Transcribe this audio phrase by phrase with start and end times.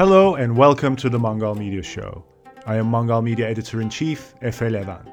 [0.00, 2.24] Hello and welcome to the Manjal Media Show.
[2.64, 5.12] I am Manjal Media Editor in Chief, Efe Levent.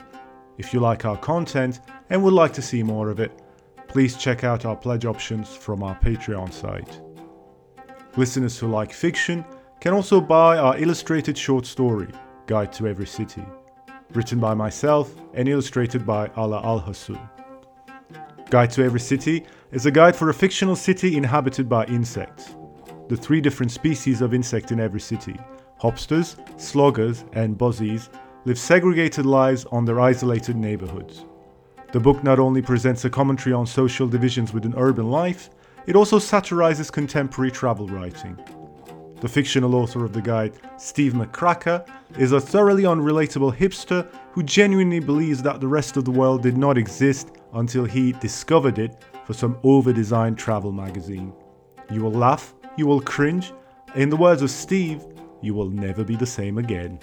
[0.58, 1.80] If you like our content
[2.10, 3.32] and would like to see more of it,
[3.88, 7.00] please check out our pledge options from our Patreon site.
[8.18, 9.46] Listeners who like fiction
[9.82, 12.06] can also buy our illustrated short story,
[12.46, 13.44] Guide to Every City,
[14.12, 17.18] written by myself and illustrated by Ala Al Hasul.
[18.48, 22.54] Guide to Every City is a guide for a fictional city inhabited by insects.
[23.08, 25.36] The three different species of insect in every city
[25.80, 28.08] hopsters, sloggers, and buzzies
[28.44, 31.24] live segregated lives on their isolated neighborhoods.
[31.90, 35.50] The book not only presents a commentary on social divisions within urban life,
[35.88, 38.38] it also satirizes contemporary travel writing.
[39.22, 41.88] The fictional author of the guide, Steve McCracker,
[42.18, 46.56] is a thoroughly unrelatable hipster who genuinely believes that the rest of the world did
[46.56, 51.32] not exist until he discovered it for some over designed travel magazine.
[51.88, 53.52] You will laugh, you will cringe.
[53.94, 55.04] In the words of Steve,
[55.40, 56.98] you will never be the same again.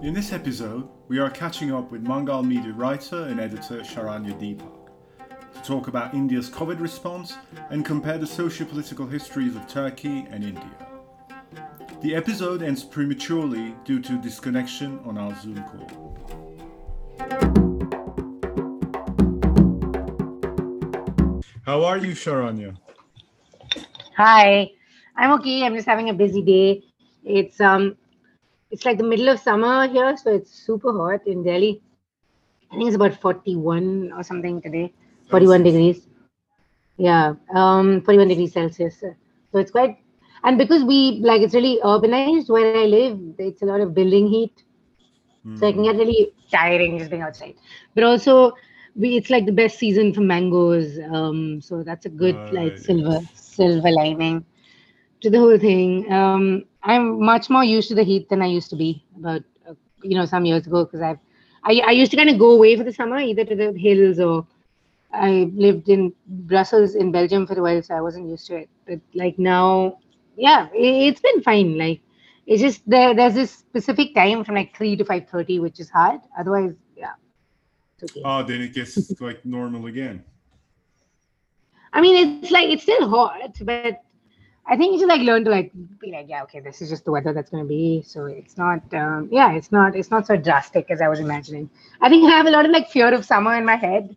[0.00, 4.72] In this episode, we are catching up with Manjal media writer and editor Sharanya Deepak
[4.72, 4.73] to
[5.64, 7.36] talk about India's COVID response
[7.70, 10.70] and compare the socio political histories of Turkey and India.
[12.02, 15.88] The episode ends prematurely due to disconnection on our Zoom call.
[21.64, 22.76] How are you, Sharanya?
[24.18, 24.70] Hi,
[25.16, 25.64] I'm okay.
[25.64, 26.82] I'm just having a busy day.
[27.24, 27.96] It's um,
[28.70, 31.80] it's like the middle of summer here, so it's super hot in Delhi.
[32.70, 34.92] I think it's about 41 or something today.
[35.30, 36.08] 41 degrees.
[36.96, 39.00] Yeah, um, 41 degrees Celsius.
[39.00, 39.98] So it's quite,
[40.44, 44.26] and because we like it's really urbanized where I live, it's a lot of building
[44.28, 44.64] heat.
[45.54, 47.54] So it can get really tiring just being outside.
[47.94, 48.52] But also,
[48.94, 50.98] we it's like the best season for mangoes.
[51.12, 52.78] Um, so that's a good like Right.
[52.78, 54.44] silver silver lining
[55.20, 56.10] to the whole thing.
[56.12, 59.74] Um, I'm much more used to the heat than I used to be about uh,
[60.02, 61.18] you know some years ago because I've
[61.64, 64.18] I, I used to kind of go away for the summer either to the hills
[64.20, 64.46] or
[65.14, 68.68] I lived in Brussels in Belgium for a while, so I wasn't used to it.
[68.86, 69.98] But like now,
[70.36, 71.78] yeah, it, it's been fine.
[71.78, 72.00] Like
[72.46, 73.14] it's just there.
[73.14, 76.20] There's this specific time from like three to five thirty, which is hard.
[76.38, 77.12] Otherwise, yeah,
[78.02, 78.22] okay.
[78.24, 80.24] Oh, then it gets like normal again.
[81.92, 84.02] I mean, it's like it's still hot, but
[84.66, 87.04] I think you should like learn to like be like, yeah, okay, this is just
[87.04, 88.02] the weather that's gonna be.
[88.06, 91.68] So it's not, um, yeah, it's not, it's not so drastic as I was imagining.
[92.00, 94.16] I think I have a lot of like fear of summer in my head,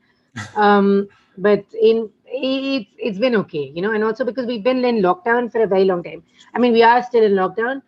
[0.55, 4.97] um, but in it's it's been okay, you know, and also because we've been in
[5.01, 6.23] lockdown for a very long time.
[6.53, 7.81] I mean, we are still in lockdown,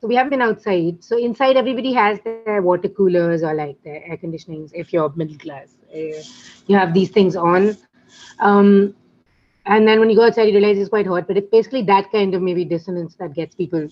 [0.00, 1.02] so we haven't been outside.
[1.04, 4.54] So inside, everybody has their water coolers or like their air conditionings.
[4.56, 6.22] If you're middle class, uh,
[6.66, 7.76] you have these things on.
[8.40, 8.94] Um,
[9.66, 11.26] and then when you go outside, you realize it's quite hot.
[11.26, 13.88] But it's basically that kind of maybe dissonance that gets people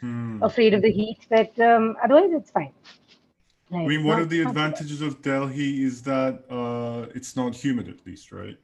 [0.00, 0.42] Hmm.
[0.42, 1.18] afraid of the heat.
[1.30, 2.72] But um, otherwise, it's fine.
[3.72, 4.66] I mean, one of the not too bad.
[4.66, 8.56] advantages of Delhi is that uh, it's not humid, at least, right?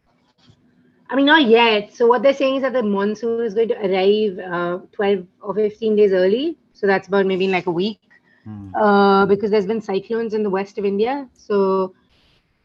[1.09, 1.93] I mean, not yet.
[1.95, 5.55] So what they're saying is that the monsoon is going to arrive uh, 12 or
[5.55, 6.57] 15 days early.
[6.73, 8.01] So that's about maybe in like a week.
[8.45, 8.75] Hmm.
[8.75, 11.29] Uh, because there's been cyclones in the west of India.
[11.35, 11.95] So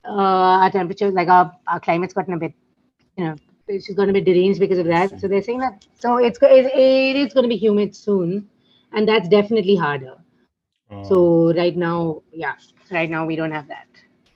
[0.06, 2.54] uh, our temperature, like our, our climate's gotten a bit,
[3.18, 3.36] you know,
[3.68, 5.20] it's going to be deranged because of that.
[5.20, 5.86] So they're saying that.
[5.98, 8.48] So it's it, it is going to be humid soon,
[8.94, 10.18] and that's definitely harder.
[10.96, 12.56] Uh, So right now, yeah,
[12.92, 13.88] right now we don't have that.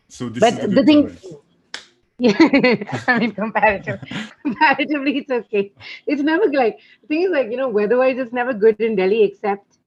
[0.08, 1.18] so this but is the, thing-.
[2.22, 2.36] Yeah,
[3.08, 4.02] I mean, comparative,
[4.42, 5.72] comparatively, it's okay.
[6.06, 9.24] It's never like the thing is like you know, weather-wise, it's never good in Delhi.
[9.24, 9.78] Except,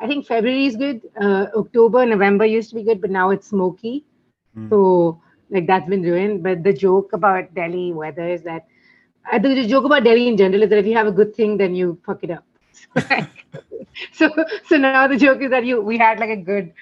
[0.00, 1.02] I think February is good.
[1.20, 4.06] Uh, October, November used to be good, but now it's smoky.
[4.54, 4.70] Hmm.
[4.70, 5.20] So
[5.50, 6.42] like that's been ruined.
[6.42, 8.66] But the joke about Delhi weather is that
[9.30, 11.36] I think the joke about Delhi in general is that if you have a good
[11.36, 12.44] thing, then you fuck it up.
[14.12, 14.30] so
[14.68, 16.72] so now the joke is that you we had like a good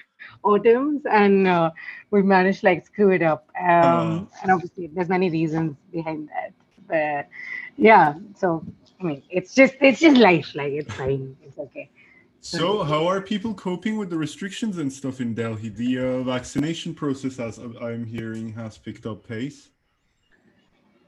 [0.43, 1.71] autumns and uh,
[2.09, 3.49] we managed like screw it up.
[3.59, 6.53] Um, and obviously there's many reasons behind that.
[6.87, 7.29] But
[7.77, 8.65] yeah, so
[8.99, 10.53] I mean it's just it's just life.
[10.55, 11.35] Like it's fine.
[11.43, 11.89] It's okay.
[12.43, 15.69] So, how are people coping with the restrictions and stuff in Delhi?
[15.69, 19.69] The uh, vaccination process, as I'm hearing, has picked up pace.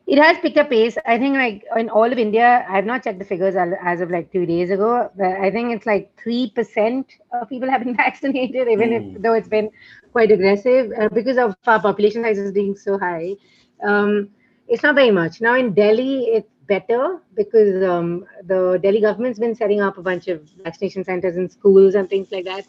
[0.05, 0.97] It has picked up pace.
[1.05, 4.11] I think like in all of India, I have not checked the figures as of
[4.11, 7.95] like two days ago, but I think it's like three percent of people have been
[8.05, 9.15] vaccinated, even Ooh.
[9.15, 9.69] if though it's been
[10.11, 13.35] quite aggressive uh, because of our population sizes being so high.
[13.83, 14.29] Um,
[14.67, 16.25] it's not very much now in Delhi.
[16.25, 21.37] It's better because um, the Delhi government's been setting up a bunch of vaccination centers
[21.37, 22.65] in schools and things like that.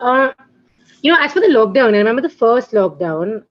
[0.00, 0.32] Uh,
[1.02, 3.44] you know, as for the lockdown, I remember the first lockdown,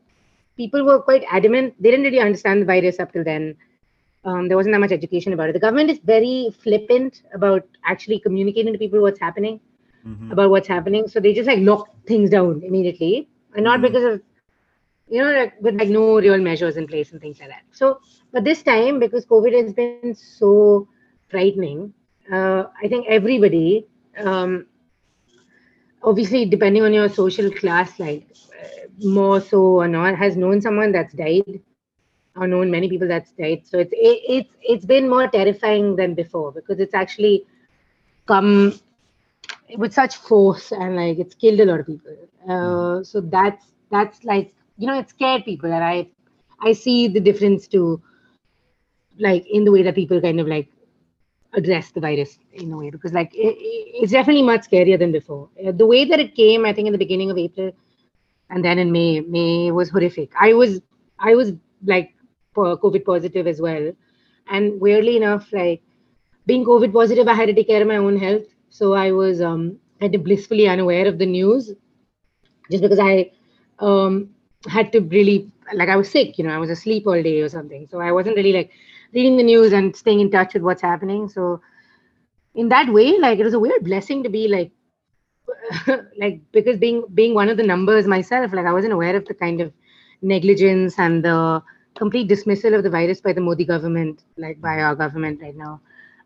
[0.57, 1.75] people were quite adamant.
[1.79, 3.55] They didn't really understand the virus up till then.
[4.25, 5.53] Um, there wasn't that much education about it.
[5.53, 9.59] The government is very flippant about actually communicating to people what's happening,
[10.05, 10.31] mm-hmm.
[10.31, 11.07] about what's happening.
[11.07, 13.87] So they just like lock things down immediately, and not mm-hmm.
[13.87, 14.21] because of
[15.09, 17.63] you know, like, with like no real measures in place and things like that.
[17.71, 17.99] So,
[18.31, 20.87] but this time because COVID has been so
[21.29, 21.93] frightening,
[22.31, 23.85] uh, I think everybody,
[24.17, 24.65] um,
[26.01, 28.27] obviously depending on your social class, like
[29.03, 31.61] more so or not, has known someone that's died
[32.35, 33.61] or known many people that's died.
[33.65, 37.45] So it's it, it's it's been more terrifying than before because it's actually
[38.27, 38.73] come
[39.77, 42.15] with such force and like it's killed a lot of people.
[42.49, 46.07] Uh, so that's that's like you know it scared people, and I
[46.61, 48.01] I see the difference to
[49.19, 50.67] like in the way that people kind of like
[51.55, 55.49] address the virus in a way because like it, it's definitely much scarier than before.
[55.65, 57.71] Uh, the way that it came, I think in the beginning of April,
[58.53, 60.31] and then in May, May was horrific.
[60.39, 60.79] I was
[61.17, 61.53] I was
[61.83, 62.13] like
[62.55, 63.91] COVID positive as well.
[64.47, 65.81] And weirdly enough, like
[66.45, 68.45] being COVID positive, I had to take care of my own health.
[68.69, 71.71] So I was um, kind of blissfully unaware of the news
[72.69, 73.31] just because I
[73.79, 74.29] um,
[74.67, 77.49] had to really, like, I was sick, you know, I was asleep all day or
[77.49, 77.87] something.
[77.89, 78.71] So I wasn't really like
[79.13, 81.27] reading the news and staying in touch with what's happening.
[81.27, 81.61] So
[82.53, 84.71] in that way, like, it was a weird blessing to be like,
[86.17, 89.33] like because being being one of the numbers myself like i wasn't aware of the
[89.33, 89.71] kind of
[90.21, 91.61] negligence and the
[91.95, 95.81] complete dismissal of the virus by the Modi government, like by our government right now.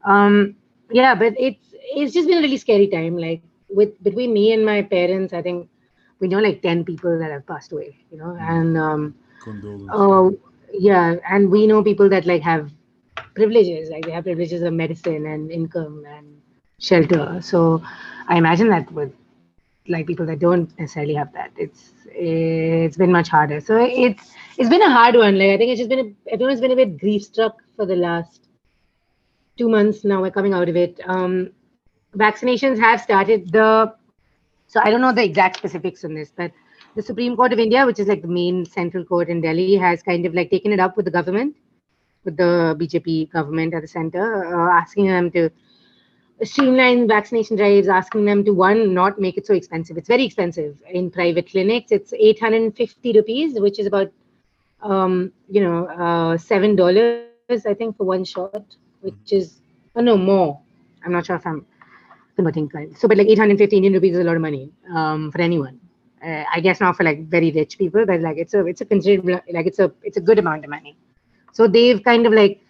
[0.06, 0.56] Um,
[0.92, 3.18] yeah, but it's it's just been a really scary time.
[3.18, 5.70] Like with between me and my parents, I think
[6.20, 7.98] we know like ten people that have passed away.
[8.12, 9.16] You know, and um,
[9.92, 10.38] oh
[10.74, 12.72] yeah, and we know people that like have
[13.36, 16.42] privileges, like they have privileges of medicine and income and
[16.80, 17.40] shelter.
[17.42, 17.84] So
[18.28, 19.12] I imagine that with
[19.90, 23.60] like people that don't necessarily have that, it's it's been much harder.
[23.60, 25.38] So it's it's been a hard one.
[25.38, 27.96] Like I think it's just been a, everyone's been a bit grief struck for the
[27.96, 28.48] last
[29.58, 30.22] two months now.
[30.22, 31.00] We're coming out of it.
[31.06, 31.52] Um,
[32.16, 33.52] vaccinations have started.
[33.52, 33.94] The
[34.68, 36.52] so I don't know the exact specifics on this, but
[36.96, 40.02] the Supreme Court of India, which is like the main central court in Delhi, has
[40.02, 41.56] kind of like taken it up with the government,
[42.26, 45.50] with the BJP government at the center, uh, asking them to
[46.44, 49.98] streamline vaccination drives, asking them to one not make it so expensive.
[49.98, 51.92] It's very expensive in private clinics.
[51.92, 54.12] It's 850 rupees, which is about
[54.82, 58.64] um, you know, uh, seven dollars I think for one shot,
[59.02, 59.62] which is
[59.96, 60.60] oh no more.
[61.04, 61.66] I'm not sure if I'm
[62.36, 65.80] converting So, but like 850 Indian rupees is a lot of money um, for anyone.
[66.24, 68.86] Uh, I guess not for like very rich people, but like it's a it's a
[68.86, 70.96] considerable like it's a it's a good amount of money.
[71.54, 72.62] So they've kind of like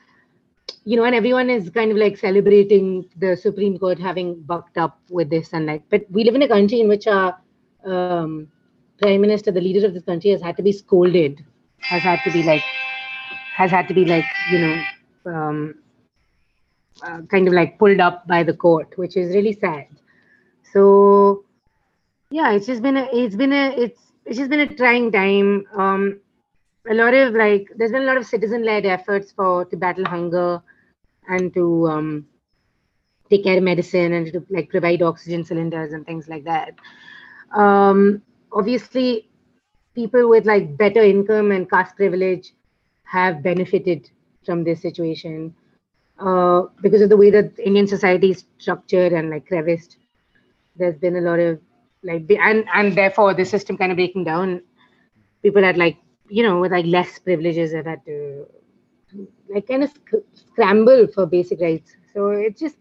[0.85, 4.99] you know, and everyone is kind of like celebrating the Supreme Court having bucked up
[5.09, 7.37] with this and like, but we live in a country in which our
[7.85, 8.47] um,
[8.99, 11.43] prime minister, the leader of this country, has had to be scolded
[11.79, 12.63] has had to be like
[13.55, 14.83] has had to be like you know
[15.25, 15.75] um,
[17.03, 19.87] uh, kind of like pulled up by the court which is really sad.
[20.73, 21.43] So
[22.29, 25.65] yeah it's just been a it's been a it's it's just been a trying time.
[25.75, 26.19] Um
[26.89, 30.05] a lot of like there's been a lot of citizen led efforts for to battle
[30.05, 30.61] hunger
[31.27, 32.25] and to um
[33.29, 36.73] take care of medicine and to like provide oxygen cylinders and things like that
[37.55, 38.21] um
[38.51, 39.27] obviously
[39.95, 42.53] people with like better income and caste privilege
[43.03, 44.09] have benefited
[44.45, 45.53] from this situation
[46.19, 49.97] uh, because of the way that Indian society is structured and like creviced.
[50.75, 51.59] There's been a lot of
[52.03, 54.61] like and and therefore the system kind of breaking down.
[55.43, 55.97] People had like
[56.29, 58.45] you know with like less privileges have had to
[59.53, 59.91] like kind of
[60.33, 61.95] scramble for basic rights.
[62.13, 62.77] So it's just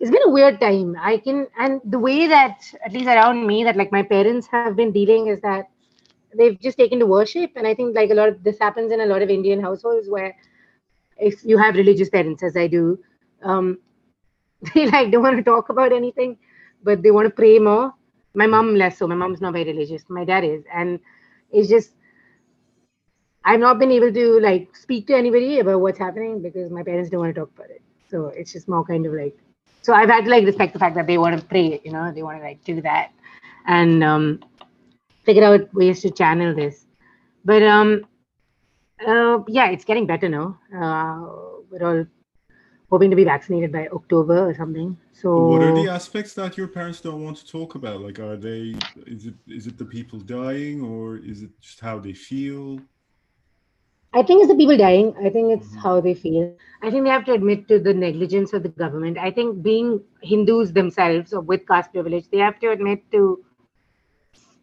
[0.00, 0.96] it's been a weird time.
[1.00, 4.68] I can and the way that at least around me that like my parents have
[4.76, 5.58] been dealing is that
[6.36, 7.50] they've just taken to worship.
[7.56, 10.08] And i think like a lot of this happens in a lot of indian households
[10.08, 10.34] where
[11.18, 12.98] if you have religious parents as i do
[13.42, 13.78] um,
[14.74, 16.36] they like don't want to talk about anything
[16.82, 17.92] but they want to pray more.
[18.34, 19.06] My mom less so.
[19.06, 20.04] My mom's not very religious.
[20.08, 20.64] My dad is.
[20.72, 21.00] And
[21.50, 21.92] it's just
[23.44, 27.10] i've not been able to like speak to anybody about what's happening because my parents
[27.10, 29.36] don't want to talk about it so it's just more kind of like
[29.82, 32.12] so i've had to like respect the fact that they want to pray you know
[32.12, 33.10] they want to like do that
[33.66, 34.40] and um
[35.24, 36.86] figure out ways to channel this.
[37.44, 38.06] But um,
[39.06, 40.58] uh, yeah, it's getting better now.
[40.74, 42.06] Uh, we're all
[42.90, 44.96] hoping to be vaccinated by October or something.
[45.12, 48.00] So, what are the aspects that your parents don't want to talk about?
[48.00, 48.76] Like, are they?
[49.06, 52.78] Is it is it the people dying, or is it just how they feel?
[54.14, 55.12] I think it's the people dying.
[55.18, 56.54] I think it's how they feel.
[56.82, 59.18] I think they have to admit to the negligence of the government.
[59.18, 63.44] I think being Hindus themselves or with caste privilege, they have to admit to.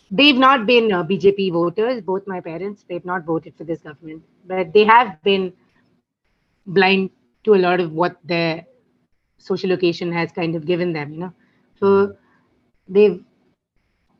[0.09, 2.01] They've not been uh, BJP voters.
[2.01, 5.51] Both my parents, they've not voted for this government, but they have been
[6.65, 7.09] blind
[7.43, 8.65] to a lot of what their
[9.37, 11.13] social location has kind of given them.
[11.13, 11.33] You know,
[11.77, 12.15] so
[12.87, 13.21] they've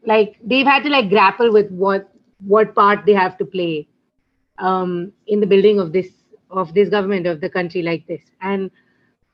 [0.06, 2.10] like they've had to like grapple with what
[2.46, 3.88] what part they have to play
[4.62, 6.10] um, in the building of this
[6.50, 8.22] of this government of the country like this.
[8.42, 8.72] And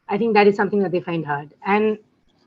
[0.09, 1.53] i think that is something that they find hard.
[1.65, 1.97] And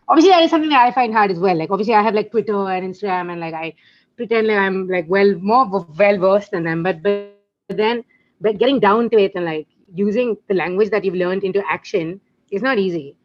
[0.08, 1.56] obviously that is something that i find hard as well.
[1.56, 3.74] Like obviously i have like twitter and instagram and like i
[4.16, 6.82] pretend like i'm like well more well versed than them.
[6.82, 8.04] But but then
[8.40, 12.20] but getting down to it and like using the language that you've learned into action
[12.50, 13.16] is not easy.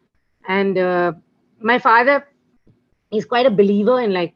[0.47, 1.13] And uh,
[1.59, 2.27] my father
[3.11, 4.33] is quite a believer in like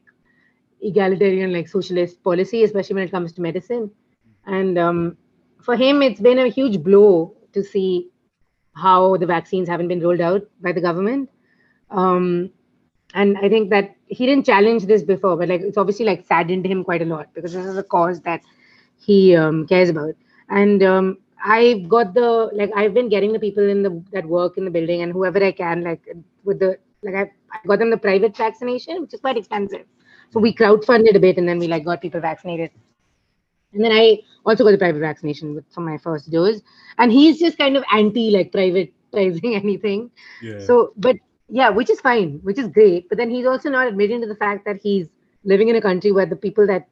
[0.82, 3.90] egalitarian like socialist policy especially when it comes to medicine
[4.46, 5.16] and um,
[5.62, 8.10] for him it's been a huge blow to see
[8.74, 11.28] how the vaccines haven't been rolled out by the government.
[11.90, 12.50] Um,
[13.14, 16.64] and i think that he didn't challenge this before but like it's obviously like saddened
[16.64, 18.40] him quite a lot because this is a cause that
[18.98, 20.14] he um, cares about.
[20.48, 24.58] And um, i've got the like i've been getting the people in the that work
[24.58, 26.06] in the building and whoever i can like
[26.44, 29.86] with the like i, I got them the private vaccination which is quite expensive.
[30.32, 32.70] So we crowdfunded a bit and then we like got people vaccinated
[33.72, 36.60] and then I also got the private vaccination with, for my first dose.
[36.98, 40.10] And he's just kind of anti like privatizing anything.
[40.42, 40.58] Yeah.
[40.60, 41.16] So, but
[41.48, 43.08] yeah, which is fine, which is great.
[43.08, 45.08] But then he's also not admitting to the fact that he's
[45.44, 46.88] living in a country where the people that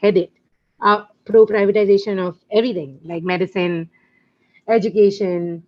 [0.00, 0.32] head it
[0.80, 3.88] are pro privatization of everything, like medicine,
[4.68, 5.62] education,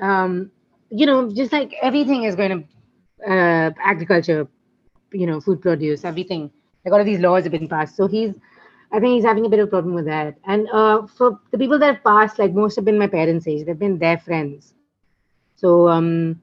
[0.00, 0.50] um,
[0.90, 4.48] you know, just like everything is going to uh, agriculture,
[5.12, 6.50] you know, food produce, everything.
[6.84, 7.96] Like all of these laws have been passed.
[7.96, 8.34] So he's
[8.94, 10.36] I think he's having a bit of a problem with that.
[10.46, 13.66] And uh, for the people that have passed, like most have been my parents' age,
[13.66, 14.74] they've been their friends.
[15.56, 16.40] So, um,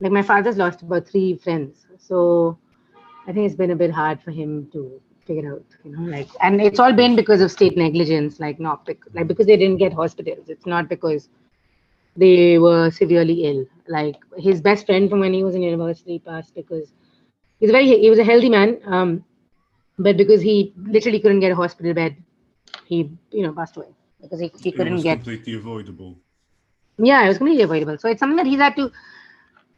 [0.00, 1.86] like my father's lost about three friends.
[1.98, 2.58] So,
[3.26, 6.28] I think it's been a bit hard for him to figure out, you know, like,
[6.42, 9.78] and it's all been because of state negligence, like not bec- like because they didn't
[9.78, 10.48] get hospitals.
[10.48, 11.28] It's not because
[12.16, 13.66] they were severely ill.
[13.88, 16.92] Like his best friend from when he was in university passed because
[17.60, 18.78] he's very he was a healthy man.
[18.86, 19.24] Um,
[19.98, 22.16] but because he literally couldn't get a hospital bed,
[22.84, 23.88] he you know passed away
[24.20, 25.18] because he, he couldn't was get.
[25.18, 26.18] completely avoidable.
[26.98, 27.98] Yeah, it was completely avoidable.
[27.98, 28.90] So it's something that he's had to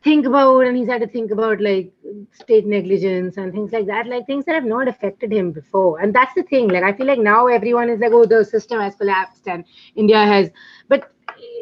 [0.03, 1.93] think about, and he's had to think about like
[2.33, 6.01] state negligence and things like that, like things that have not affected him before.
[6.01, 6.69] And that's the thing.
[6.69, 10.25] Like I feel like now everyone is like, oh, the system has collapsed and India
[10.25, 10.51] has,
[10.89, 11.11] but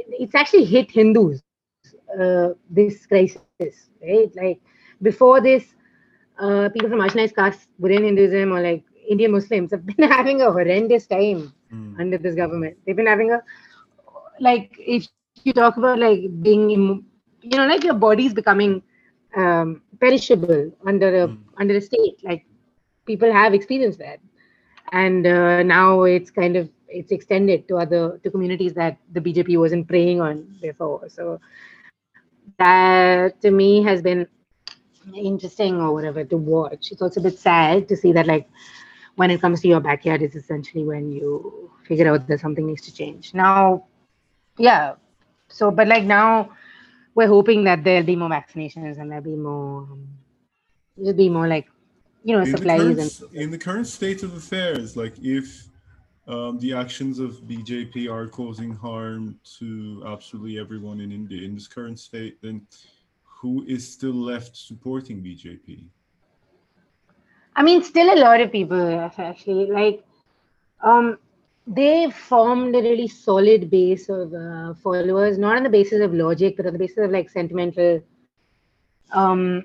[0.08, 1.42] it's actually hit Hindus.
[2.20, 4.30] Uh, this crisis, right?
[4.36, 4.60] Like
[5.02, 5.74] before this,
[6.38, 10.50] uh, people from marginalized castes within Hinduism or like Indian Muslims have been having a
[10.52, 11.98] horrendous time Mm.
[11.98, 12.76] under this government.
[12.86, 13.42] They've been having a
[14.40, 16.70] like if you talk about like being
[17.40, 18.82] you know like your body's becoming
[19.36, 21.44] um, perishable under a Mm.
[21.58, 22.44] under a state like
[23.06, 24.18] people have experienced that
[24.92, 29.58] and uh, now it's kind of it's extended to other to communities that the bjp
[29.58, 31.40] wasn't preying on before so
[32.58, 34.26] that to me has been
[35.14, 36.92] interesting or whatever to watch.
[36.92, 38.48] It's also a bit sad to see that like
[39.16, 42.82] when it comes to your backyard is essentially when you figure out that something needs
[42.82, 43.34] to change.
[43.34, 43.84] Now
[44.58, 44.94] yeah.
[45.48, 46.50] So but like now
[47.14, 50.08] we're hoping that there'll be more vaccinations and there'll be more um,
[50.96, 51.68] there'll be more like
[52.24, 55.68] you know in the, supplies current, and in the current state of affairs, like if
[56.26, 61.68] um, the actions of BJP are causing harm to absolutely everyone in India in this
[61.68, 62.66] current state, then
[63.44, 65.84] who is still left supporting BJP?
[67.54, 70.02] I mean, still a lot of people actually like
[70.82, 71.18] um
[71.66, 76.56] they formed a really solid base of uh, followers, not on the basis of logic,
[76.56, 78.00] but on the basis of like sentimental
[79.12, 79.62] um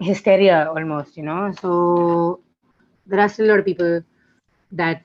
[0.00, 1.52] hysteria almost, you know.
[1.60, 2.40] So
[3.06, 4.02] there are still a lot of people
[4.80, 5.02] that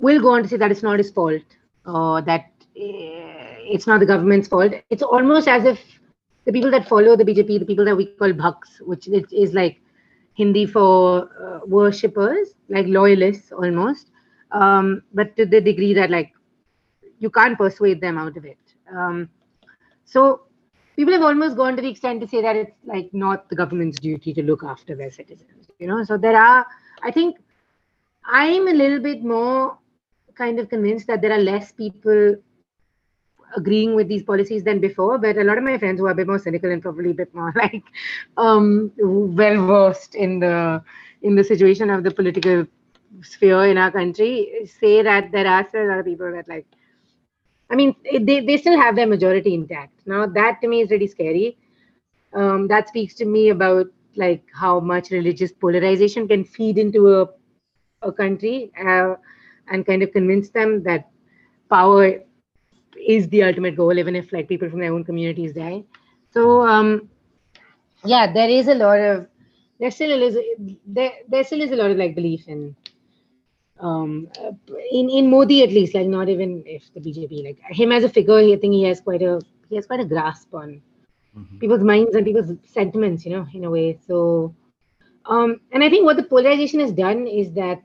[0.00, 4.00] will go on to say that it's not his fault or that uh, it's not
[4.00, 4.72] the government's fault.
[4.90, 5.97] It's almost as if
[6.48, 9.82] the people that follow the BJP, the people that we call bhakts, which is like
[10.32, 14.12] Hindi for uh, worshippers, like loyalists almost,
[14.52, 16.32] um, but to the degree that like
[17.18, 18.56] you can't persuade them out of it.
[18.90, 19.28] Um,
[20.06, 20.44] so
[20.96, 24.00] people have almost gone to the extent to say that it's like not the government's
[24.00, 25.68] duty to look after their citizens.
[25.78, 26.64] You know, so there are.
[27.02, 27.36] I think
[28.24, 29.76] I'm a little bit more
[30.34, 32.36] kind of convinced that there are less people
[33.56, 36.14] agreeing with these policies than before but a lot of my friends who are a
[36.14, 37.84] bit more cynical and probably a bit more like
[38.36, 40.82] um well versed in the
[41.22, 42.66] in the situation of the political
[43.22, 46.66] sphere in our country say that there are still a lot of people that like
[47.70, 49.92] I mean, they, they still have their majority intact.
[50.06, 51.58] Now, that to me is really scary.
[52.32, 53.86] Um, that speaks to me about
[54.16, 57.28] like how much religious polarization can feed into a,
[58.02, 59.14] a country uh,
[59.70, 61.08] and kind of convince them that
[61.70, 62.20] power
[63.06, 65.84] is the ultimate goal, even if like people from their own communities die.
[66.32, 67.08] So, um,
[68.04, 69.26] yeah, there is a lot of
[69.78, 70.36] there still is
[70.86, 72.74] there there still is a lot of like belief in
[73.80, 74.28] um
[74.90, 78.08] in in Modi at least, like not even if the BJP, like him as a
[78.08, 80.82] figure, I think he has quite a he has quite a grasp on
[81.36, 81.58] mm-hmm.
[81.58, 83.98] people's minds and people's sentiments, you know, in a way.
[84.06, 84.54] So
[85.26, 87.82] um and I think what the polarization has done is that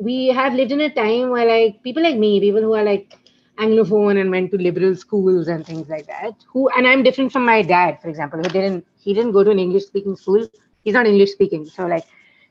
[0.00, 3.16] we have lived in a time where like people like me, people who are like
[3.58, 6.34] anglophone and went to liberal schools and things like that.
[6.52, 9.50] Who and i'm different from my dad for example who didn't he didn't go to
[9.50, 10.46] an english speaking school.
[10.82, 12.04] He's not english speaking so like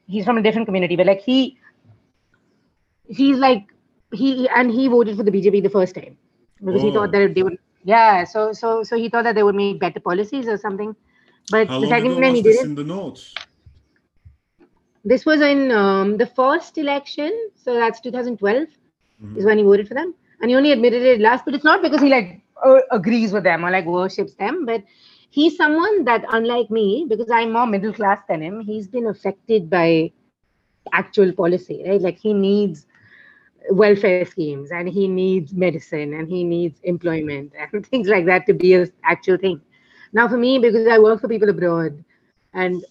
[0.08, 1.58] he's from a different community but like he
[3.08, 3.66] he's like
[4.12, 6.18] he and he voted for the bjp the first time
[6.64, 9.56] because he thought that they would yeah so so so he thought that they would
[9.56, 10.96] make better policies or something.
[11.52, 13.34] But How the second time he did it in the notes
[15.04, 19.38] this was in um, the first election so that's 2012 mm-hmm.
[19.38, 21.82] is when he voted for them and he only admitted it last but it's not
[21.82, 24.84] because he like uh, agrees with them or like worships them but
[25.32, 29.70] he's someone that unlike me because i'm more middle class than him he's been affected
[29.70, 30.12] by
[30.94, 32.02] actual policy right?
[32.02, 32.88] Like he needs
[33.72, 38.54] welfare schemes and he needs medicine and he needs employment and things like that to
[38.54, 39.62] be an actual thing.
[40.14, 42.04] Now for me because i work for people abroad
[42.54, 42.84] and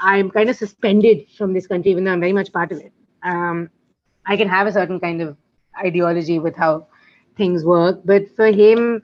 [0.00, 2.92] i'm kind of suspended from this country even though i'm very much part of it
[3.22, 3.70] um,
[4.26, 5.36] i can have a certain kind of
[5.84, 6.86] ideology with how
[7.36, 8.00] things work.
[8.04, 9.02] But for him,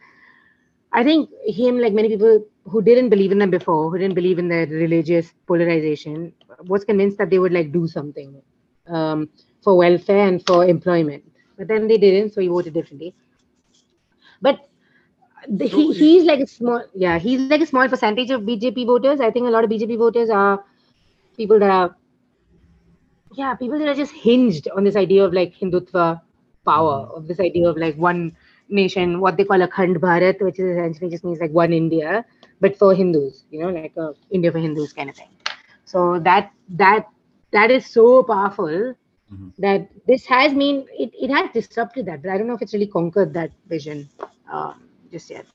[0.93, 4.39] I think him, like many people who didn't believe in them before, who didn't believe
[4.39, 6.33] in their religious polarization,
[6.65, 8.41] was convinced that they would like do something
[8.89, 9.29] um,
[9.63, 11.25] for welfare and for employment.
[11.57, 13.15] But then they didn't, so he voted differently.
[14.41, 14.61] But
[15.49, 19.21] the, he, he's like a small, yeah, he's like a small percentage of BJP voters.
[19.21, 20.65] I think a lot of BJP voters are
[21.37, 21.97] people that are,
[23.35, 26.21] yeah, people that are just hinged on this idea of like Hindutva
[26.69, 28.37] power of this idea of like one
[28.69, 32.25] nation, what they call Akhand Bharat, which is essentially just means like one India,
[32.61, 35.29] but for Hindus, you know, like a India for Hindus kind of thing.
[35.85, 37.09] So that that
[37.53, 38.95] that is so powerful
[39.33, 39.49] mm-hmm.
[39.59, 42.75] that this has mean it, it has disrupted that, but I don't know if it's
[42.75, 44.09] really conquered that vision
[44.53, 45.47] um, just yet.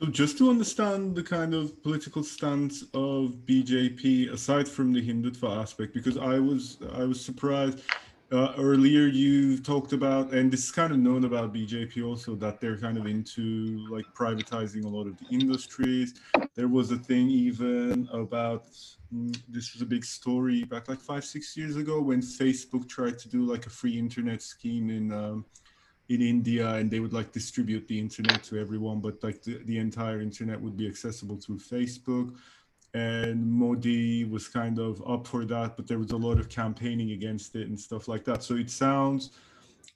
[0.00, 5.60] So just to understand the kind of political stance of BJP, aside from the Hindutva
[5.60, 7.80] aspect, because I was I was surprised
[8.30, 12.60] uh, earlier you talked about and this is kind of known about bjp also that
[12.60, 16.14] they're kind of into like privatizing a lot of the industries.
[16.54, 18.66] There was a thing even about
[19.14, 23.18] mm, this was a big story back like five six years ago when facebook tried
[23.20, 25.46] to do like a free internet scheme in um,
[26.10, 29.78] in india and they would like distribute the internet to everyone but like the, the
[29.78, 32.34] entire internet would be accessible through facebook
[32.94, 37.12] and Modi was kind of up for that, but there was a lot of campaigning
[37.12, 38.42] against it and stuff like that.
[38.42, 39.30] So it sounds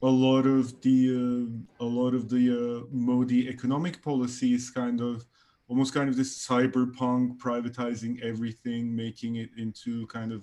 [0.02, 1.48] a lot of the
[1.80, 5.24] uh, a lot of the uh, Modi economic policy is kind of
[5.68, 10.42] almost kind of this cyberpunk privatizing everything, making it into kind of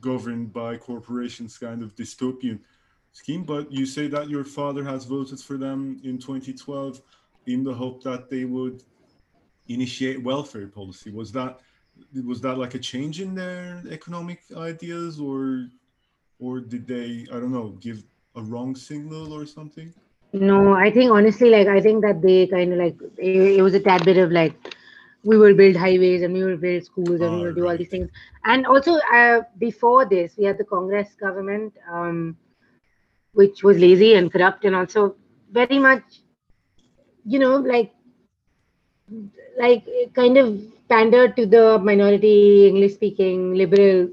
[0.00, 2.58] governed by corporations kind of dystopian
[3.12, 3.44] scheme.
[3.44, 7.02] But you say that your father has voted for them in 2012
[7.46, 8.82] in the hope that they would
[9.74, 11.10] initiate welfare policy.
[11.10, 11.60] Was that
[12.24, 15.68] was that like a change in their economic ideas, or
[16.38, 18.04] or did they I don't know give
[18.34, 19.92] a wrong signal or something?
[20.32, 23.74] No, I think honestly, like I think that they kind of like it, it was
[23.74, 24.54] a tad bit of like
[25.24, 27.76] we will build highways and we will build schools and oh, we will do all
[27.76, 28.10] these things.
[28.44, 32.36] And also, uh, before this, we had the Congress government, um,
[33.32, 35.16] which was lazy and corrupt, and also
[35.50, 36.02] very much,
[37.24, 37.92] you know, like
[39.58, 39.84] like
[40.14, 44.08] kind of pandered to the minority English speaking liberal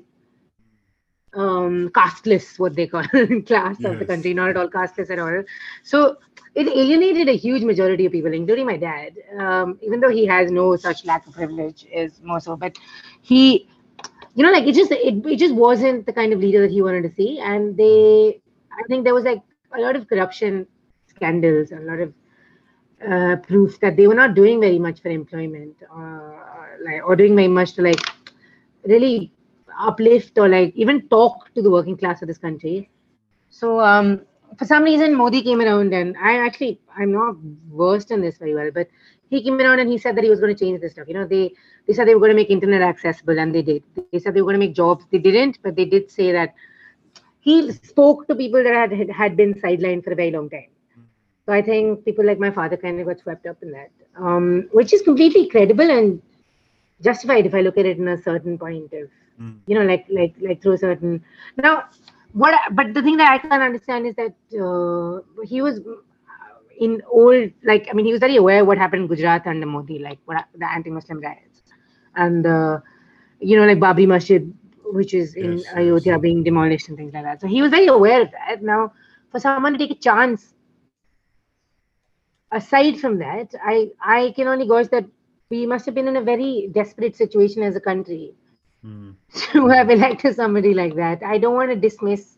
[1.36, 3.04] um casteless what they call
[3.46, 3.92] class yes.
[3.92, 5.44] of the country not at all casteless at all.
[5.84, 6.18] So
[6.56, 9.14] it alienated a huge majority of people including my dad.
[9.38, 12.78] Um, even though he has no such lack of privilege is more so but
[13.22, 13.70] he
[14.36, 16.82] you know like it just it, it just wasn't the kind of leader that he
[16.82, 17.40] wanted to see.
[17.40, 19.42] And they i think there was like
[19.78, 20.66] a lot of corruption
[21.08, 22.14] scandals a lot of
[23.08, 26.32] uh, proof that they were not doing very much for employment uh,
[26.86, 28.00] like or doing very much to like
[28.86, 29.32] really
[29.80, 32.90] uplift or like even talk to the working class of this country.
[33.50, 34.22] So um,
[34.58, 37.36] for some reason modi came around and i actually i'm not
[37.82, 38.88] versed in this very well but
[39.30, 41.08] he came around and he said that he was going to change this stuff.
[41.08, 41.54] You know they
[41.88, 43.84] they said they were going to make internet accessible and they did.
[44.12, 45.06] They said they were going to make jobs.
[45.12, 46.54] They didn't but they did say that
[47.40, 50.70] he spoke to people that had had been sidelined for a very long time
[51.50, 53.92] So I think people like my father kind of got swept up in that,
[54.26, 56.22] um, which is completely credible and
[57.02, 59.10] justified if I look at it in a certain point of,
[59.42, 59.62] Mm.
[59.68, 61.24] you know, like like like through a certain.
[61.58, 61.86] Now,
[62.34, 62.54] what?
[62.54, 64.36] I- But the thing that I can't understand is that
[64.66, 65.82] uh, he was
[66.80, 70.00] in old, like I mean, he was very aware what happened in Gujarat under Modi,
[70.00, 71.64] like what the anti-Muslim riots,
[72.16, 72.80] and uh,
[73.40, 74.54] you know, like Babri Masjid,
[74.86, 75.76] which is in Yes, yes.
[75.76, 77.42] Ayodhya being demolished and things like that.
[77.42, 78.62] So he was very aware of that.
[78.64, 78.94] Now,
[79.32, 80.50] for someone to take a chance
[82.52, 85.06] aside from that, I I can only gauge that
[85.50, 88.34] we must have been in a very desperate situation as a country
[88.86, 89.16] Mm.
[89.54, 91.24] to have elected somebody like that.
[91.24, 92.38] I don't want to dismiss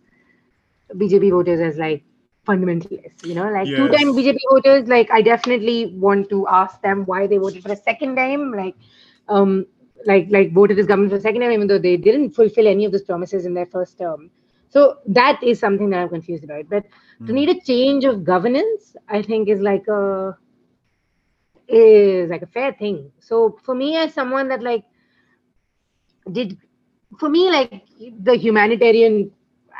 [0.97, 2.03] BJP voters as like
[2.47, 3.23] fundamentalists.
[3.23, 3.75] You know, like Yes.
[3.75, 4.87] two-time BJP voters.
[4.87, 8.51] Like I definitely want to ask them why they voted for a second time.
[8.53, 8.75] Like,
[9.29, 9.65] um,
[10.05, 12.85] like like voted this government for a second time, even though they didn't fulfill any
[12.85, 14.31] of those promises in their first term.
[14.71, 16.69] So that is something that I'm confused about.
[16.69, 16.85] But
[17.27, 17.39] to Mm.
[17.39, 20.37] need a change of governance, I think is like a
[21.67, 23.11] is like a fair thing.
[23.19, 24.83] So for me, as someone that like
[26.31, 26.57] did,
[27.19, 27.75] for me, like
[28.23, 29.31] the humanitarian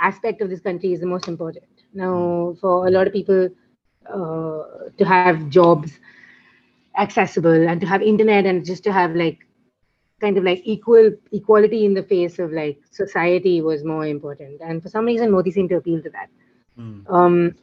[0.02, 1.66] aspect of this country is the most important.
[1.94, 3.50] Now, for a lot of people
[4.12, 4.64] uh,
[4.98, 5.92] to have jobs
[6.98, 9.40] accessible and to have internet and just to have like
[10.22, 14.62] kind of like equal equality in the face of like society was more important.
[14.62, 16.30] And for some reason, Modi seemed to appeal to that.
[16.80, 17.12] Mm.
[17.12, 17.56] Um,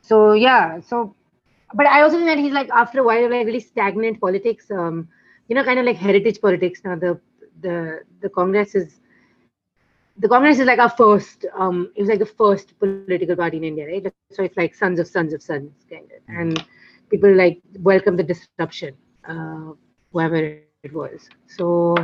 [0.00, 1.14] so yeah, so
[1.74, 4.70] but I also think that he's like after a while like really stagnant politics.
[4.70, 5.08] Um,
[5.48, 6.80] you know, kind of like heritage politics.
[6.84, 7.20] Now the
[7.60, 9.00] the the Congress is
[10.18, 11.46] the Congress is like our first.
[11.58, 14.12] Um, it was like the first political party in India, right?
[14.32, 16.64] So it's like sons of sons of sons, kind of, and
[17.10, 18.94] people like welcome the disruption,
[19.28, 19.72] uh,
[20.12, 21.30] whoever it was.
[21.48, 21.96] So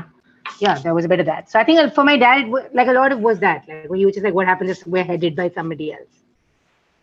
[0.60, 1.50] yeah, there was a bit of that.
[1.50, 4.06] So I think for my dad, like a lot of was that, like when you
[4.06, 6.24] were just like, what happens if we're headed by somebody else?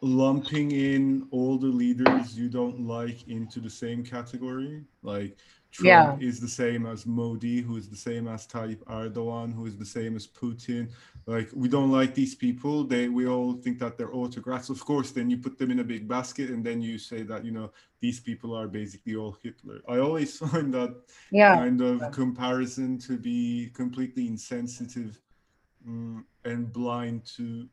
[0.01, 4.83] lumping in all the leaders you don't like into the same category.
[5.01, 5.37] Like
[5.75, 9.77] Trump is the same as Modi, who is the same as Tayyip Erdogan, who is
[9.77, 10.89] the same as Putin.
[11.27, 12.83] Like we don't like these people.
[12.83, 14.69] They we all think that they're autocrats.
[14.69, 17.43] Of course, then you put them in a big basket and then you say that
[17.43, 19.81] you know these people are basically all Hitler.
[19.87, 20.95] I always find that
[21.31, 21.55] Yeah.
[21.55, 25.19] kind of comparison to be completely insensitive
[25.87, 27.67] mm, and blind to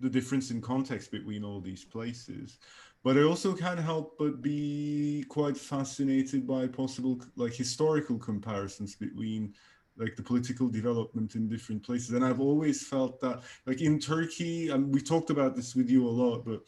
[0.00, 2.58] the difference in context between all these places.
[3.02, 9.54] But I also can't help but be quite fascinated by possible like historical comparisons between
[9.96, 12.10] like the political development in different places.
[12.10, 16.06] And I've always felt that like in Turkey, and we talked about this with you
[16.06, 16.62] a lot, but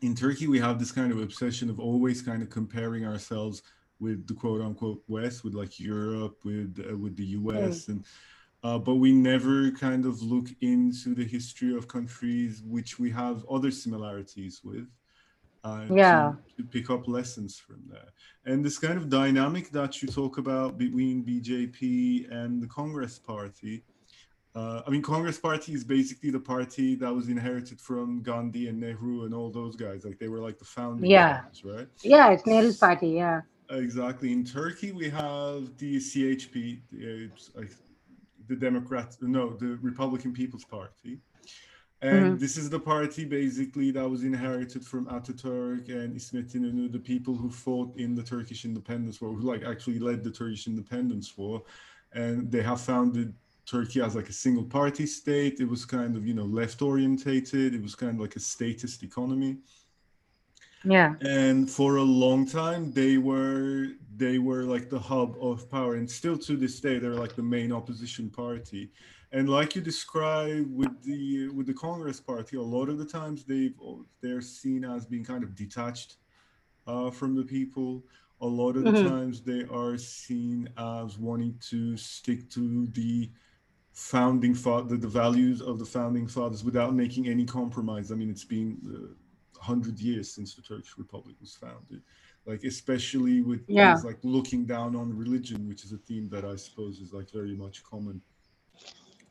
[0.00, 3.62] in Turkey we have this kind of obsession of always kind of comparing ourselves
[4.00, 8.04] with the quote unquote West, with like Europe, with uh, with the US, and
[8.64, 13.44] uh, but we never kind of look into the history of countries which we have
[13.48, 14.86] other similarities with.
[15.64, 16.34] Uh, to- Yeah.
[16.56, 18.08] to, pick up lessons from there.
[18.44, 23.84] And this kind of dynamic that you talk about between BJP and the Congress Party.
[24.54, 28.80] Uh, I mean, Congress Party is basically the party that was inherited from Gandhi and
[28.80, 30.04] Nehru and all those guys.
[30.04, 31.42] Like they were like the founding Yeah.
[31.42, 31.88] fathers, right?
[32.02, 33.10] Yeah, it's Nehru's party.
[33.10, 33.42] Yeah.
[33.70, 34.32] Exactly.
[34.32, 37.70] In Turkey, we have the CHP, the, it's like
[38.48, 41.20] the Democrat, no, the Republican People's Party.
[42.00, 42.40] And Mhm.
[42.40, 47.34] this is the party basically that was inherited from Ataturk and İsmet İnönü, the people
[47.34, 51.64] who fought in the Turkish independence war, who like actually led the Turkish independence war.
[52.12, 53.34] And they have founded
[53.66, 55.60] Turkey as like a single party state.
[55.60, 57.74] It was kind of, you know, left orientated.
[57.74, 59.58] It was kind of like a statist economy
[60.84, 61.16] Yeah.
[61.20, 66.08] and for a long time they were they were like the hub of power and
[66.10, 68.92] still to this day they're like the main opposition party
[69.32, 73.44] and like you described with the with the congress party a lot of the times
[73.44, 73.74] they've
[74.20, 76.18] they're seen as being kind of detached
[76.86, 78.04] uh, from the people
[78.40, 79.08] a lot of the Mhm.
[79.08, 83.32] times they are seen as wanting to stick to the
[83.92, 88.44] founding father the values of the founding fathers without making any compromise i mean it's
[88.44, 89.14] been uh,
[89.58, 92.02] 100 years since the Turkish Republic was founded.
[92.46, 93.92] Like, especially with Yeah.
[93.94, 97.30] things like looking down on religion, which is a theme that I suppose is like
[97.30, 98.22] very much common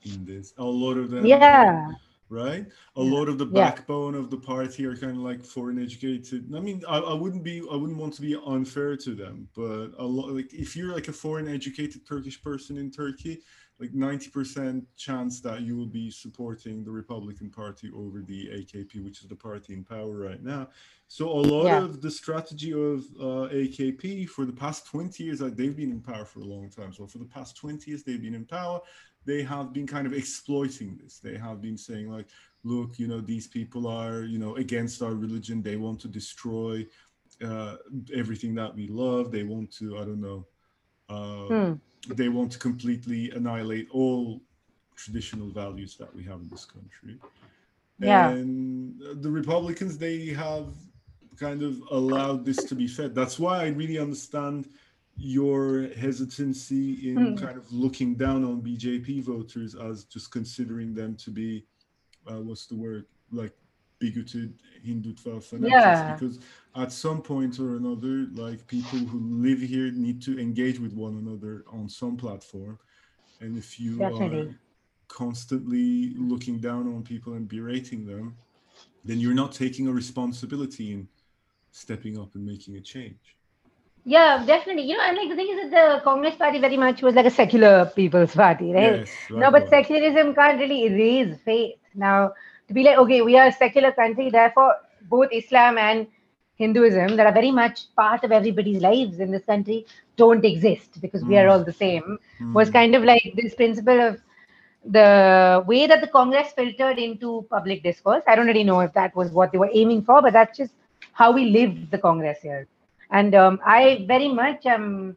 [0.03, 0.53] in this.
[0.57, 1.91] A lot of them, Yeah.
[2.29, 2.65] right?
[2.95, 4.19] A lot of the backbone yeah.
[4.19, 6.53] of the party are kind of like foreign educated.
[6.55, 9.89] I mean, I, I wouldn't be, I wouldn't want to be unfair to them, but
[9.97, 13.41] a lot like if you're like a foreign educated Turkish person in Turkey,
[13.79, 19.21] like 90% chance that you will be supporting the Republican Party over the AKP, which
[19.21, 20.67] is the party in power right now.
[21.07, 21.83] So a lot yeah.
[21.83, 26.01] of the strategy of uh, AKP for the past 20 years, like they've been in
[26.01, 26.91] power for a long time.
[26.91, 28.81] So for the past 20 years, they've been in power
[29.27, 31.19] they have been kind of exploiting this.
[31.19, 32.27] They have been saying like,
[32.63, 35.61] look, you know, these people are, you know, against our religion.
[35.61, 36.87] They want to destroy
[37.45, 37.75] uh,
[38.15, 39.31] everything that we love.
[39.31, 40.47] They want to, I don't know,
[41.09, 41.73] uh, hmm.
[42.15, 44.41] They want to completely annihilate all
[44.95, 47.17] traditional values that we have in this country.
[47.99, 48.29] Yeah.
[48.29, 50.67] And the Republicans, they have
[51.39, 53.13] kind of allowed this to be fed.
[53.13, 54.67] That's why I really understand
[55.15, 57.41] your hesitancy in mm.
[57.41, 61.65] kind of looking down on BJP voters as just considering them to be,
[62.29, 63.53] uh, what's the word, like
[63.99, 64.53] bigoted
[64.85, 65.71] Hindutva fanatics.
[65.73, 66.13] Yeah.
[66.13, 66.39] Because
[66.75, 71.17] at some point or another, like people who live here need to engage with one
[71.17, 72.79] another on some platform.
[73.39, 74.39] And if you Definitely.
[74.39, 74.59] are
[75.07, 78.35] constantly looking down on people and berating them,
[79.03, 81.07] then you're not taking a responsibility in
[81.71, 83.37] stepping up and making a change.
[84.03, 84.83] Yeah, definitely.
[84.83, 87.25] You know, and like the thing is that the Congress Party very much was like
[87.25, 88.99] a secular people's party, right?
[88.99, 91.75] Yes, right no, but secularism can't really erase faith.
[91.93, 92.33] Now,
[92.67, 94.75] to be like, okay, we are a secular country, therefore,
[95.09, 96.07] both Islam and
[96.55, 101.23] Hinduism, that are very much part of everybody's lives in this country, don't exist because
[101.23, 101.27] mm.
[101.27, 101.51] we are hmm.
[101.51, 102.17] all the same.
[102.41, 102.53] Mm.
[102.53, 104.19] Was kind of like this principle of
[104.83, 108.23] the way that the Congress filtered into public discourse.
[108.27, 110.73] I don't really know if that was what they were aiming for, but that's just
[111.13, 112.67] how we live the Congress here.
[113.11, 115.15] And um, I very much am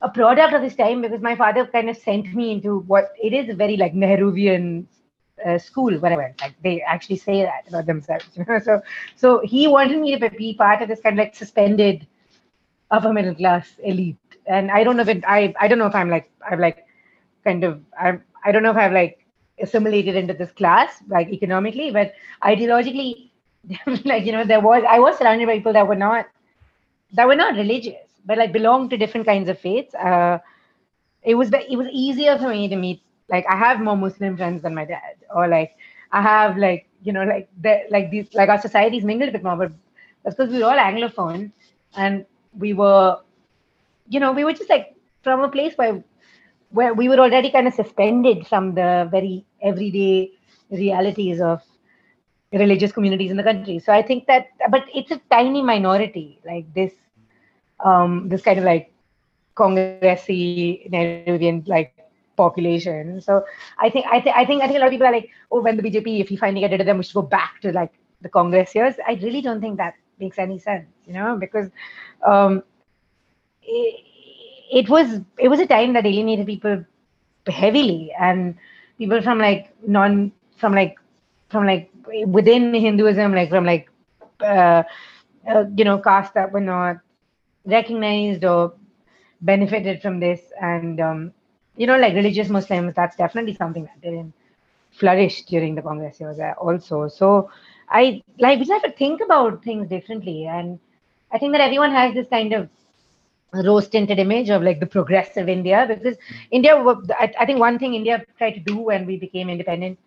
[0.00, 3.32] a product of this time because my father kind of sent me into what it
[3.32, 4.86] is a very like Nehruvian
[5.46, 6.40] uh, school where I went.
[6.40, 8.26] Like they actually say that about themselves.
[8.36, 8.58] You know?
[8.58, 8.82] So
[9.16, 12.06] so he wanted me to be part of this kind of like suspended
[12.90, 14.16] upper middle class elite.
[14.46, 16.86] And I don't know if it, I I don't know if I'm like I've like
[17.44, 19.24] kind of I'm I don't know if I've like
[19.60, 23.30] assimilated into this class like economically, but ideologically,
[24.04, 26.26] like you know there was I was surrounded by people that were not
[27.12, 29.94] that were not religious, but like belonged to different kinds of faiths.
[29.94, 30.38] Uh,
[31.22, 33.02] it was it was easier for me to meet.
[33.28, 35.72] Like I have more Muslim friends than my dad, or like
[36.12, 39.42] I have like you know like the like these like our societies mingled a bit
[39.44, 39.72] more, but
[40.24, 41.52] that's because we were all anglophone
[41.96, 42.24] and
[42.58, 43.16] we were,
[44.08, 46.02] you know, we were just like from a place where
[46.70, 50.30] where we were already kind of suspended from the very everyday
[50.70, 51.62] realities of
[52.52, 53.78] religious communities in the country.
[53.78, 56.92] So I think that, but it's a tiny minority, like this,
[57.84, 58.92] um, this kind of like
[59.54, 61.97] Congressy Nehruvian like
[62.38, 63.20] population.
[63.20, 63.44] So
[63.78, 65.62] I think, I think, I think, I think a lot of people are like, oh,
[65.62, 67.72] when the BJP, if he finally get rid of them, we should go back to
[67.72, 68.96] like the Congress years.
[69.06, 71.70] I really don't think that makes any sense, you know, because
[72.26, 72.62] um,
[73.62, 74.04] it,
[74.72, 76.84] it was it was a time that alienated people
[77.48, 78.56] heavily and
[78.98, 80.96] people from like non from like
[81.50, 81.90] from like
[82.26, 83.88] within Hinduism, like from like
[84.40, 84.82] uh,
[85.48, 86.98] uh, you know castes that were not
[87.64, 88.74] recognized or
[89.40, 91.32] benefited from this, and um,
[91.78, 92.94] you know like religious Muslims.
[92.96, 94.34] That's definitely something that didn't
[94.92, 97.08] flourish during the Congress years uh, also.
[97.08, 97.50] So
[97.90, 100.78] I like we just have to think about things differently, and
[101.32, 102.68] I think that everyone has this kind of
[103.64, 106.16] rose tinted image of like the progressive India because
[106.50, 106.74] India,
[107.18, 109.98] I, I think one thing India tried to do when we became independent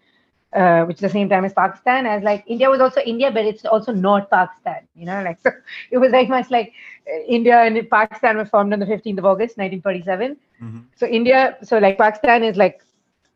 [0.54, 3.46] uh, which is the same time as Pakistan, as like India was also India, but
[3.46, 5.52] it's also not Pakistan, you know, like so
[5.92, 6.74] it was very much like
[7.08, 10.38] uh, India and Pakistan were formed on the 15th of August, 1947.
[10.62, 10.80] Mm-hmm.
[10.96, 12.82] So India, so like Pakistan is like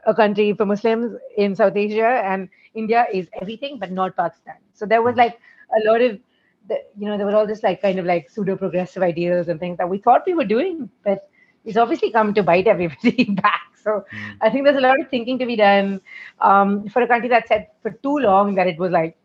[0.06, 4.56] a country for Muslims in South Asia, and India is everything but not Pakistan.
[4.74, 5.20] So there was mm-hmm.
[5.20, 5.40] like
[5.76, 6.20] a lot of,
[6.68, 9.60] the, you know, there were all this like kind of like pseudo progressive ideals and
[9.60, 11.30] things that we thought we were doing, but
[11.64, 13.62] it's obviously come to bite everybody back.
[13.86, 14.38] So mm.
[14.42, 16.02] I think there's a lot of thinking to be done
[16.42, 19.18] um, for a country that said for too long that it was like,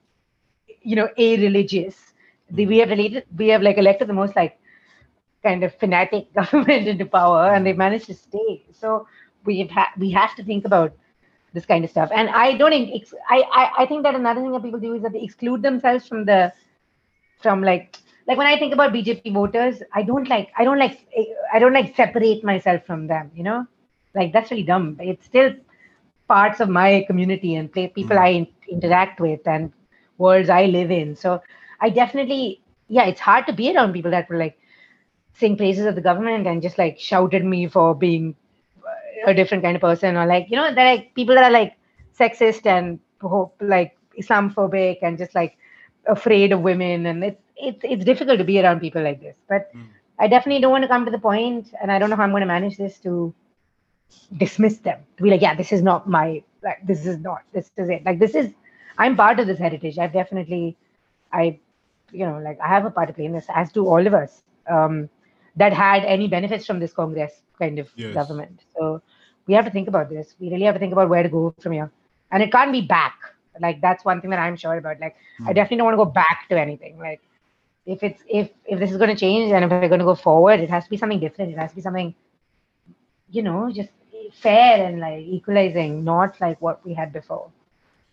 [0.83, 1.97] you know, a religious.
[2.53, 2.69] Mm.
[2.69, 4.59] We have related, we have like elected the most like
[5.43, 8.65] kind of fanatic government into power, and they've managed to stay.
[8.73, 9.07] So
[9.45, 10.93] we've ha- we have to think about
[11.53, 12.11] this kind of stuff.
[12.15, 15.03] And I don't think I, I I think that another thing that people do is
[15.03, 16.53] that they exclude themselves from the
[17.43, 17.97] from like
[18.27, 21.07] like when I think about BJP voters, I don't like I don't like
[21.53, 23.31] I don't like separate myself from them.
[23.35, 23.67] You know,
[24.15, 24.97] like that's really dumb.
[25.01, 25.53] It's still
[26.29, 28.19] parts of my community and people mm.
[28.19, 29.73] I in, interact with and
[30.19, 31.17] worlds I live in.
[31.17, 31.43] So
[31.81, 34.59] I definitely, yeah, it's hard to be around people that were like
[35.35, 38.35] sing praises of the government and just like shouted me for being
[39.27, 41.77] a different kind of person or like you know they're like people that are like
[42.19, 42.99] sexist and
[43.61, 45.57] like Islamophobic and just like
[46.07, 49.37] afraid of women, and it's it's it's difficult to be around people like this.
[49.49, 49.87] But mm.
[50.19, 52.31] I definitely don't want to come to the point, and I don't know how I'm
[52.31, 53.35] going to manage this to
[54.37, 57.71] dismiss them to be like, yeah, this is not my like this is not this
[57.77, 58.05] is it.
[58.05, 58.53] Like this is
[58.99, 59.99] I'm part of this heritage.
[59.99, 60.77] I've definitely
[61.33, 61.59] I
[62.13, 64.15] you know like I have a part to play in this, as do all of
[64.15, 64.43] us.
[64.69, 65.09] Um,
[65.57, 68.15] that had any benefits from this Congress kind of yes.
[68.15, 68.63] government.
[68.77, 69.03] So
[69.47, 70.35] we have to think about this.
[70.39, 71.91] We really have to think about where to go from here.
[72.31, 73.17] And it can't be back.
[73.61, 75.01] Like that's one thing that I'm sure about.
[75.01, 75.47] Like mm.
[75.47, 75.55] I hmm.
[75.55, 76.99] definitely don't want to go back to anything.
[76.99, 77.21] Like
[77.85, 80.15] if it's if if this is going to change and if we're going to go
[80.15, 81.53] forward, it has to be something different.
[81.53, 82.15] It has to be something,
[83.29, 83.91] you know, just
[84.33, 87.51] fair and like equalizing, not like what we had before.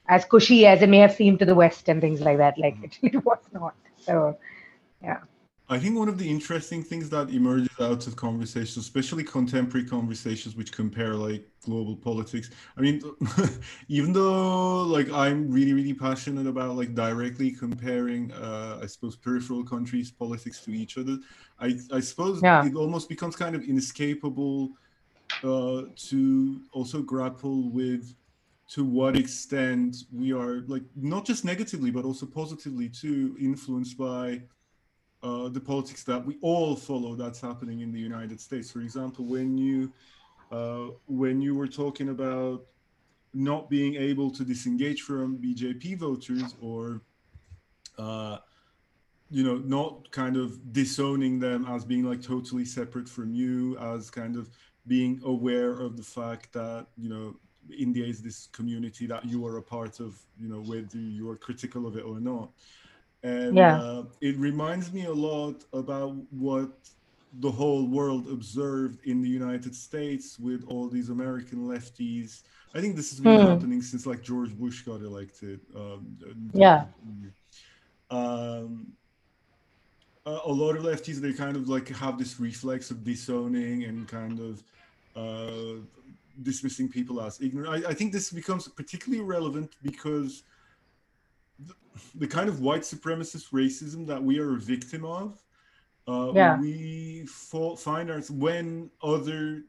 [0.07, 2.77] As cushy as it may have seemed to the West and things like that, like
[2.77, 2.85] mm.
[2.85, 3.75] it, it was not.
[3.97, 4.37] So,
[5.01, 5.19] yeah.
[5.69, 10.55] I think one of the interesting things that emerges out of conversations, especially contemporary conversations
[10.55, 12.49] which compare like global politics.
[12.77, 13.01] I mean,
[13.89, 19.65] even though like I'm really, really passionate about like directly comparing, uh, I suppose, peripheral
[19.65, 21.17] countries' politics to each other,
[21.59, 22.65] I, I suppose yeah.
[22.65, 24.71] it almost becomes kind of inescapable
[25.43, 28.15] uh, to also grapple with
[28.69, 34.41] to what extent we are like not just negatively but also positively too influenced by
[35.23, 38.71] uh, the politics that we all follow that's happening in the United States.
[38.71, 39.91] For example, when you
[40.51, 42.65] uh, when you were talking about
[43.33, 47.01] not being able to disengage from BJP voters or
[47.97, 48.37] uh,
[49.29, 54.09] you know not kind of disowning them as being like totally separate from you as
[54.09, 54.49] kind of
[54.87, 57.35] being aware of the fact that you know
[57.77, 61.35] india is this community that you are a part of you know whether you are
[61.35, 62.49] critical of it or not
[63.23, 63.81] and yeah.
[63.81, 66.71] uh, it reminds me a lot about what
[67.39, 72.43] the whole world observed in the United States with all these American lefties.
[72.73, 73.47] I think this has been hmm.
[73.47, 75.59] happening since like George Bush got elected.
[75.75, 76.17] Um,
[76.53, 76.85] yeah.
[78.09, 78.93] Um,
[80.25, 84.07] a, a, lot of lefties they kind of like have this reflex of disowning and
[84.07, 84.63] kind of
[85.17, 85.81] uh,
[86.43, 87.85] dismissing people as ignorant.
[87.85, 90.43] I, I think this becomes particularly relevant because
[92.15, 95.41] the kind of white supremacist racism that we are a victim of
[96.07, 96.59] uh, yeah.
[96.59, 99.63] we fall, find ourselves when other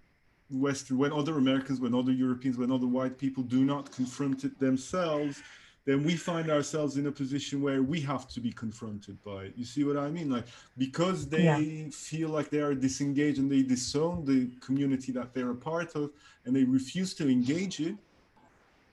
[0.50, 4.58] western when other americans when other europeans when other white people do not confront it
[4.58, 5.42] themselves
[5.88, 9.52] then we find ourselves in a position where we have to be confronted by it.
[9.56, 10.28] You see what I mean?
[10.30, 10.46] Like
[10.76, 11.88] because they yeah.
[11.90, 16.10] feel like they are disengaged and they disown the community that they're a part of
[16.44, 17.96] and they refuse to engage it,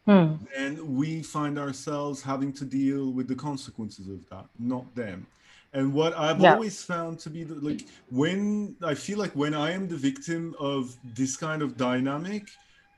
[0.06, 0.36] Hmm.
[0.56, 5.26] And we find ourselves having to deal with the consequences of that, not them.
[5.74, 6.54] And what I've yeah.
[6.54, 10.56] always found to be the, like when I feel like when I am the victim
[10.60, 12.48] of this kind of dynamic,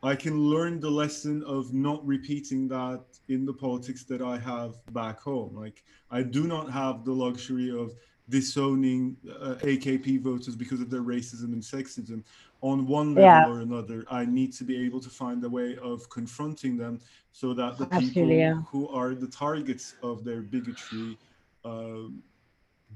[0.03, 4.75] I can learn the lesson of not repeating that in the politics that I have
[4.93, 5.55] back home.
[5.55, 7.93] Like I do not have the luxury of
[8.29, 12.23] disowning uh, AKP voters because of their racism and sexism
[12.61, 13.47] on one level yeah.
[13.47, 14.03] or another.
[14.09, 16.99] I need to be able to find a way of confronting them
[17.31, 18.61] so that the Absolutely, people yeah.
[18.69, 21.17] who are the targets of their bigotry
[21.63, 22.09] uh,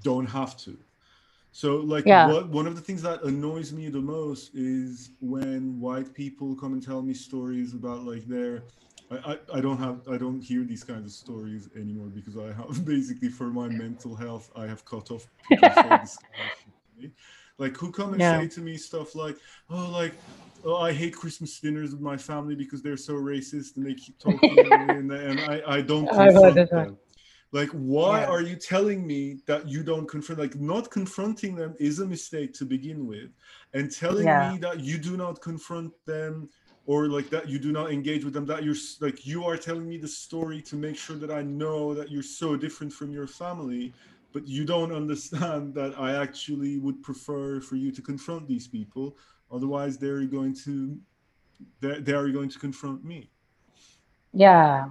[0.04, 0.78] don't have to.
[1.54, 2.28] So, like, yeah.
[2.28, 6.74] what, one of the things that annoys me the most is when white people come
[6.74, 8.64] and tell me stories about like their
[9.12, 12.86] I, I, don't have I don't hear these kinds of stories anymore because I have
[12.86, 15.28] basically for my mental health I have cut off
[17.58, 19.36] like who come and say to me stuff like
[19.70, 20.14] oh like
[20.64, 24.18] oh I hate Christmas dinners with my family because they're so racist and they keep
[24.18, 26.98] talking and, and I I don't confront them.
[27.54, 28.28] Like why yeah.
[28.28, 32.54] are you telling me that you don't confront like not confronting them is a mistake
[32.54, 33.30] to begin with
[33.74, 34.54] and telling yeah.
[34.54, 36.50] me that you do not confront them
[36.86, 39.88] or like that you do not engage with them that you're like you are telling
[39.88, 43.28] me the story to make sure that i know that you're so different from your
[43.28, 43.94] family
[44.34, 49.16] but you don't understand that i actually would prefer for you to confront these people
[49.52, 50.98] otherwise they're going to
[51.82, 53.30] they are going to confront me
[54.34, 54.88] yeah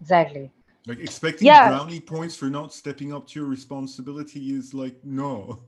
[0.00, 0.50] exactly
[0.88, 1.68] like expecting yeah.
[1.68, 5.60] brownie points for not stepping up to your responsibility is like no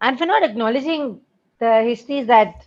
[0.00, 1.20] and for not acknowledging
[1.58, 2.66] the histories that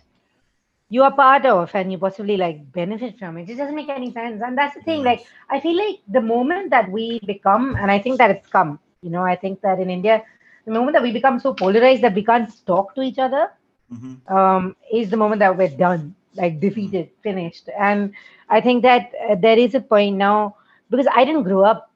[0.90, 3.48] you are part of and you possibly like benefit from it.
[3.48, 4.42] It doesn't make any sense.
[4.44, 5.02] And that's the thing.
[5.04, 8.78] Like I feel like the moment that we become, and I think that it's come,
[9.02, 10.22] you know, I think that in India,
[10.64, 13.50] the moment that we become so polarized that we can't talk to each other
[13.92, 14.34] mm-hmm.
[14.34, 17.22] um, is the moment that we're done, like defeated, mm-hmm.
[17.22, 17.68] finished.
[17.78, 18.12] And
[18.48, 20.56] I think that uh, there is a point now
[20.90, 21.90] because I didn't grow up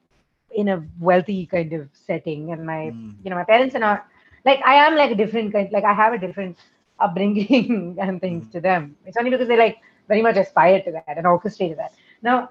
[0.55, 3.15] in a wealthy kind of setting, and my, mm.
[3.23, 4.05] you know, my parents are not
[4.45, 5.71] like I am like a different kind.
[5.71, 6.57] Like I have a different
[6.99, 8.95] upbringing and things to them.
[9.05, 9.77] It's only because they like
[10.07, 11.93] very much aspire to that and orchestrated that.
[12.21, 12.49] Now,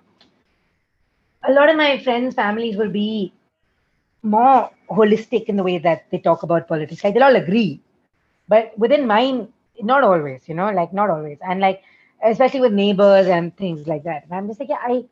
[1.44, 3.32] a lot of my friends' families will be
[4.22, 7.02] more holistic in the way that they talk about politics.
[7.04, 7.80] Like they'll all agree,
[8.48, 9.48] but within mine,
[9.80, 10.48] not always.
[10.48, 11.82] You know, like not always, and like
[12.22, 14.24] especially with neighbors and things like that.
[14.24, 15.04] And I'm just like, yeah, I,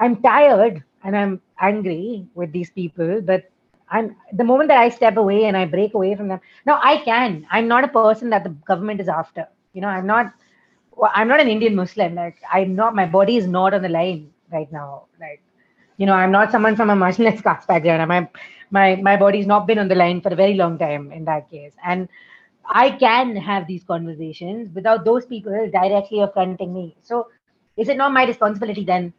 [0.00, 3.44] I'm tired and I'm angry with these people, but
[3.90, 6.40] I'm the moment that I step away and I break away from them.
[6.66, 7.46] Now I can.
[7.50, 9.40] I'm not a person that the government is after.
[9.68, 10.32] You know, I'm not.
[11.14, 12.14] I'm not an Indian Muslim.
[12.14, 12.94] Like I'm not.
[12.94, 15.04] My body is not on the line right now.
[15.20, 15.40] Like,
[15.96, 18.06] you know, I'm not someone from a marginalized caste background.
[18.08, 18.28] My
[18.70, 21.50] my my body's not been on the line for a very long time in that
[21.50, 22.08] case, and
[22.68, 26.96] I can have these conversations without those people directly affronting me.
[27.02, 27.28] So,
[27.76, 29.12] is it not my responsibility then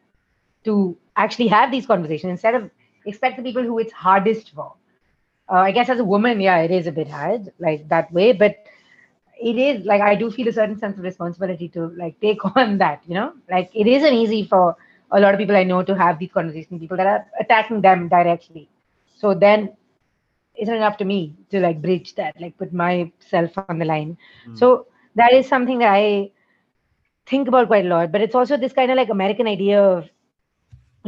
[0.70, 2.70] to actually have these conversations instead of
[3.05, 4.74] expect the people who it's hardest for?
[5.51, 8.34] Uh, I guess as a woman, yeah, it is a bit hard like that way,
[8.34, 8.57] but
[9.41, 12.78] it is like I do feel a certain sense of responsibility to like take on
[12.78, 14.76] that, you know, like it isn't easy for
[15.11, 18.09] a lot of people I know to have these conversations, people that are attacking them
[18.09, 18.70] directly.
[19.15, 19.76] So then
[20.55, 24.17] it's not enough to me to like bridge that, like put myself on the line.
[24.47, 24.57] Mm.
[24.57, 26.32] So that is something that I
[27.26, 28.11] think about quite a lot.
[28.11, 30.09] But it's also this kind of like American idea of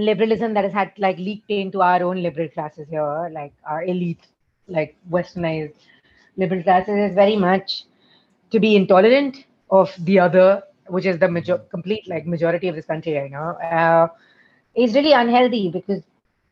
[0.05, 4.27] liberalism that has had like leaked into our own liberal classes here, like our elite,
[4.67, 5.73] like westernized
[6.37, 7.85] liberal classes is very much
[8.51, 12.85] to be intolerant of the other, which is the major complete like majority of this
[12.85, 14.07] country right now, uh,
[14.75, 16.03] is really unhealthy because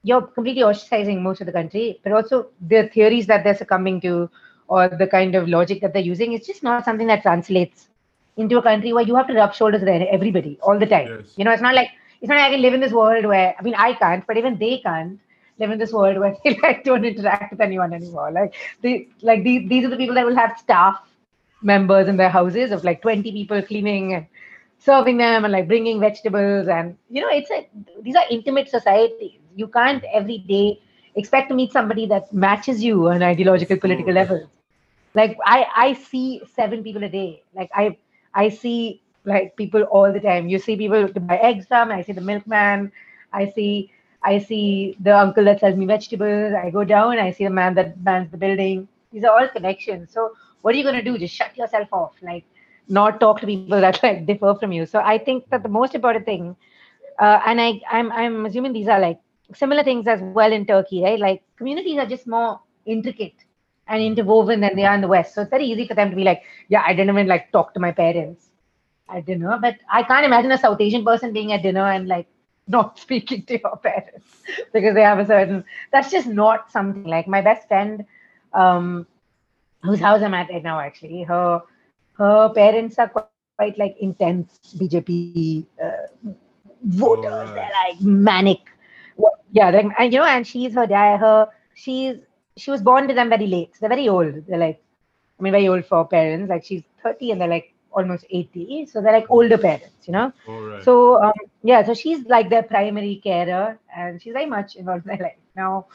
[0.04, 4.30] you're completely ostracizing most of the country, but also the theories that they're succumbing to
[4.68, 7.88] or the kind of logic that they're using, is just not something that translates
[8.38, 11.08] into a country where you have to rub shoulders with everybody all the time.
[11.08, 11.34] Yes.
[11.38, 11.89] You know, it's not like
[12.22, 14.38] it's not like I can live in this world where I mean I can't, but
[14.38, 15.20] even they can't
[15.57, 18.32] live in this world where they like don't interact with anyone anymore.
[18.32, 20.99] Like they like these these are the people that will have staff
[21.61, 24.26] members in their houses of like 20 people cleaning and
[24.78, 27.67] serving them and like bringing vegetables and you know it's a
[28.01, 29.39] these are intimate societies.
[29.55, 30.82] You can't every day
[31.15, 34.20] expect to meet somebody that matches you on ideological political hmm.
[34.22, 34.47] levels
[35.15, 37.43] like i i see seven people a day.
[37.53, 37.97] Like i
[38.34, 40.47] i see like people all the time.
[40.47, 42.91] You see people to buy eggs from i see the milkman.
[43.34, 43.91] I see
[44.24, 46.53] i see the uncle that sells me vegetables.
[46.63, 48.88] I go down i see the man that mans the building.
[49.11, 50.11] These are all connections.
[50.13, 51.17] So what are you going to do?
[51.17, 52.13] Just shut yourself off.
[52.22, 52.45] Like
[52.89, 54.86] not talk to people that like differ from you.
[54.86, 56.55] So i think that the most important thing
[57.20, 59.20] uh, and i i'm i'm assuming these are like
[59.53, 61.20] similar things as well in turkey right?
[61.20, 63.34] Like communities are just more intricate
[63.88, 65.34] and interwoven than they are in the west.
[65.36, 67.74] So it's very easy for them to be like yeah i didn't even like talk
[67.74, 68.49] to my parents
[69.14, 72.28] at dinner but i can't imagine a south asian person being at dinner and like
[72.68, 74.26] not speaking to your parents
[74.74, 78.05] because they have a certain that's just not something like my best friend
[78.53, 79.05] um
[79.84, 81.24] whose house I'm at right now, actually.
[81.24, 81.62] Her
[82.18, 86.32] her parents are quite, quite like intense BJP uh,
[86.84, 87.49] voters.
[87.49, 87.53] Oh.
[87.55, 88.60] They're like manic.
[89.51, 91.20] Yeah, like, and you know, and she's her dad.
[91.20, 92.18] Her she's
[92.57, 93.74] she was born to them very late.
[93.74, 94.45] so they're very old.
[94.47, 94.82] They're like,
[95.39, 96.49] I mean, very old for parents.
[96.49, 98.86] Like she's 30 and they're like almost 80.
[98.86, 100.32] So they're like older parents, you know?
[100.48, 100.84] Right.
[100.84, 101.34] So um,
[101.64, 105.38] yeah, so she's like their primary carer and she's very much involved in their life.
[105.56, 105.88] Now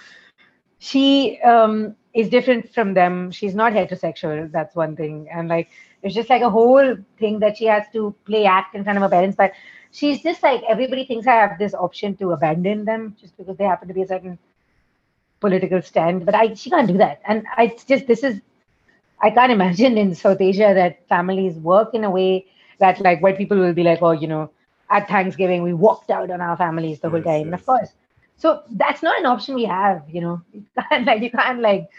[0.79, 3.31] she um is different from them.
[3.31, 4.51] She's not heterosexual.
[4.51, 5.29] That's one thing.
[5.33, 5.71] And like,
[6.03, 9.03] it's just like a whole thing that she has to play act in front of
[9.03, 9.37] her parents.
[9.37, 9.53] But
[9.91, 13.65] she's just like, everybody thinks I have this option to abandon them just because they
[13.65, 14.39] happen to be a certain
[15.41, 16.25] political stand.
[16.25, 17.21] But I, she can't do that.
[17.27, 18.41] And I it's just, this is,
[19.25, 22.47] I can't imagine in South Asia that families work in a way
[22.81, 24.51] that like white people will be like, oh, you know,
[24.91, 27.53] at Thanksgiving, we walked out on our families the whole time.
[27.53, 27.61] Yes.
[27.61, 27.91] Of course,
[28.37, 30.43] so that's not an option we have you know.
[30.55, 31.91] You can't like you can't like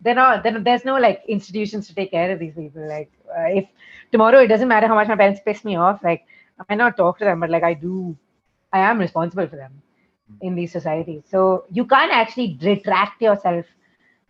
[0.00, 3.48] they're not then there's no like institutions to take care of these people like uh,
[3.60, 3.66] if
[4.12, 6.24] tomorrow it doesn't matter how much my parents piss me off like
[6.60, 8.16] i might not talk to them but like i do.
[8.72, 9.82] I am responsible for them
[10.40, 11.22] in these societies.
[11.30, 13.66] So you can't actually retract yourself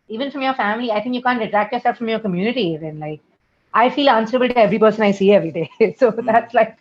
[0.08, 3.20] even from your family i think you can't retract yourself from your community even like
[3.72, 5.70] i feel answerable to every person i see every day.
[5.98, 6.26] So hmm.
[6.26, 6.76] that's like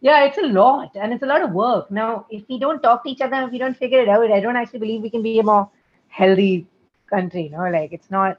[0.00, 1.90] yeah it's a lot and it's a lot of work.
[1.90, 4.40] Now if we don't talk to each other if we don't figure it out i
[4.40, 5.68] don't actually believe we can be a more
[6.08, 6.66] healthy
[7.10, 8.38] country you know like it's not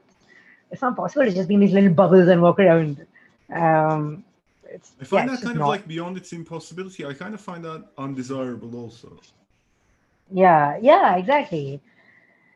[0.72, 3.06] it's not possible to just be in these little bubbles and walk around.
[3.54, 4.24] Um
[4.72, 5.70] it's, i find yeah, that kind of not.
[5.70, 7.04] like beyond its impossibility.
[7.06, 9.20] I kind of find that undesirable also.
[10.32, 11.82] Yeah yeah exactly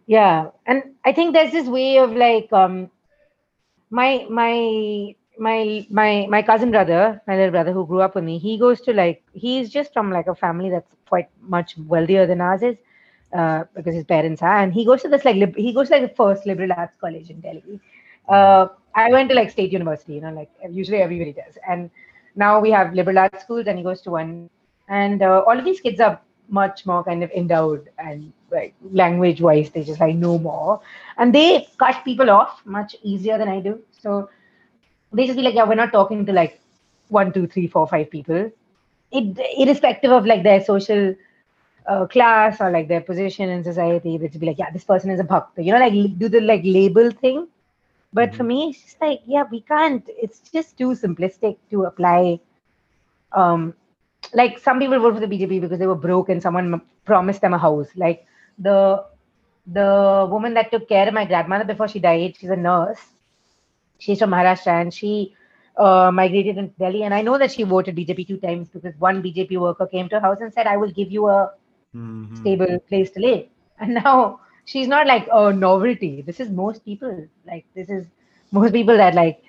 [0.05, 0.49] yeah.
[0.65, 2.89] And i think there's this way of like um
[3.89, 8.37] my my my my my cousin brother, my little brother who grew up with me,
[8.37, 12.41] he goes to like he's just from like a family that's quite much wealthier than
[12.41, 12.77] ours is,
[13.33, 15.93] uh, because his parents are, and he goes to this like lib- he goes to
[15.95, 17.79] like the first liberal arts college in Delhi.
[18.27, 21.89] Uh, I went to like state university, you know, like usually everybody does, and
[22.35, 24.49] now we have liberal arts schools, and he goes to one,
[24.89, 26.19] and uh, all of these kids are
[26.49, 30.81] much more kind of endowed and like language wise they just like know more.
[31.17, 33.81] And they cut people off much easier than i do.
[33.99, 34.29] So
[35.11, 36.59] they just be like yeah we're not talking to like
[37.09, 38.51] one two three four five people.
[39.11, 41.15] It, irrespective of like their social
[41.85, 45.11] uh, class or like their position in society they just be like yeah this person
[45.11, 47.47] is a bhakta you know like do the like label thing.
[48.11, 48.37] But mm-hmm.
[48.37, 50.03] for me it's just like yeah we can't.
[50.07, 52.39] It's just too simplistic to apply
[53.31, 53.73] um
[54.33, 57.53] like some people vote for the BJP because they were broke and someone promised them
[57.53, 57.87] a house.
[57.95, 58.25] Like
[58.57, 59.05] the
[59.67, 62.99] the woman that took care of my grandmother before she died, she's a nurse.
[63.99, 65.35] She's from Maharashtra and she
[65.77, 67.03] uh, migrated into Delhi.
[67.03, 70.15] And I know that she voted BJP two times because one BJP worker came to
[70.15, 71.51] her house and said, "I will give you a
[71.95, 72.35] mm-hmm.
[72.35, 73.47] stable place to live."
[73.79, 76.21] And now she's not like a novelty.
[76.21, 77.27] This is most people.
[77.45, 78.05] Like this is
[78.51, 79.41] most people that like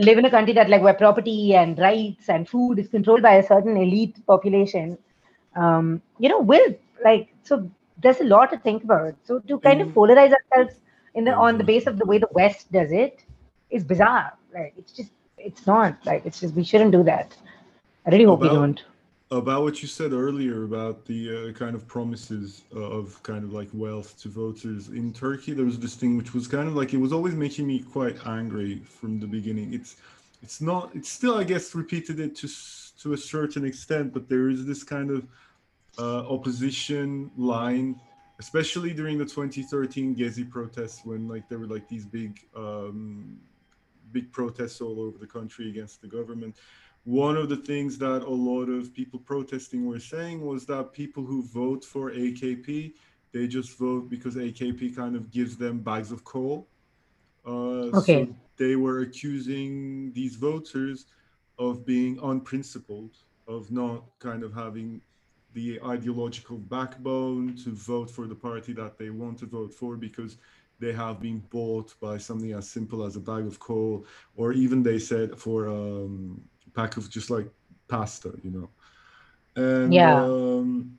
[0.00, 3.34] live in a country that like where property and rights and food is controlled by
[3.34, 4.98] a certain elite population
[5.56, 6.74] um, you know will
[7.04, 7.68] like so
[8.00, 9.14] there's a lot to think about.
[9.24, 9.88] So to kind mm.
[9.88, 10.80] of polarize ourselves
[11.14, 13.24] in the on the base of the way the west does it
[13.70, 14.32] is bizarre.
[14.54, 17.36] Like it's just it's not like it's just we shouldn't do that.
[18.06, 18.84] I really hope about, we don't
[19.30, 23.52] about what you said earlier about the uh, kind of promises uh, of kind of
[23.52, 25.52] like wealth to voters in Turkey.
[25.52, 28.16] There was this thing which was kind of like it was always making me quite
[28.26, 29.74] angry from the beginning.
[29.74, 29.96] It's
[30.42, 32.48] it's not it's still I guess repeated it to
[33.02, 35.26] to a certain extent, but there is this kind of
[35.98, 38.00] uh, opposition line,
[38.38, 43.38] especially during the 2013 Gezi protests when like there were like these big um,
[44.10, 46.56] big protests all over the country against the government
[47.04, 51.24] one of the things that a lot of people protesting were saying was that people
[51.24, 52.94] who vote for AKP,
[53.32, 56.68] they just vote because AKP kind of gives them bags of coal.
[57.46, 58.26] Uh, okay.
[58.26, 61.06] So they were accusing these voters
[61.58, 65.00] of being unprincipled, of not kind of having
[65.54, 70.36] the ideological backbone to vote for the party that they want to vote for because
[70.78, 74.82] they have been bought by something as simple as a bag of coal, or even
[74.82, 76.40] they said for um,
[76.74, 77.48] pack of just like
[77.88, 78.70] pasta, you know.
[79.56, 80.22] And yeah.
[80.22, 80.98] Um,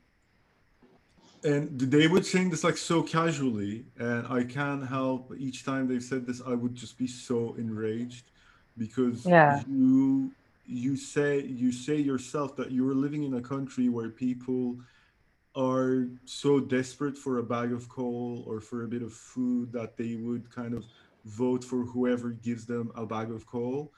[1.42, 6.02] and they would saying this like so casually, and I can't help each time they've
[6.02, 8.30] said this, I would just be so enraged
[8.76, 9.62] because yeah.
[9.66, 10.32] you
[10.66, 14.76] you say you say yourself that you're living in a country where people
[15.56, 19.96] are so desperate for a bag of coal or for a bit of food that
[19.96, 20.84] they would kind of
[21.24, 23.92] vote for whoever gives them a bag of coal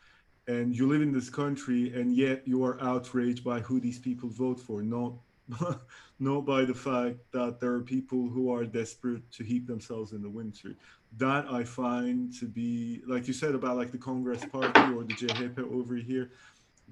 [0.48, 4.28] and you live in this country and yet you are outraged by who these people
[4.28, 4.82] vote for.
[4.82, 5.14] Not
[6.18, 10.22] not by the fact that there are people who are desperate to heat themselves in
[10.22, 10.76] the winter.
[11.18, 15.14] That i find to be like you said about like the congress party or the
[15.14, 16.30] CHP over here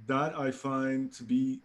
[0.06, 1.60] that i find to be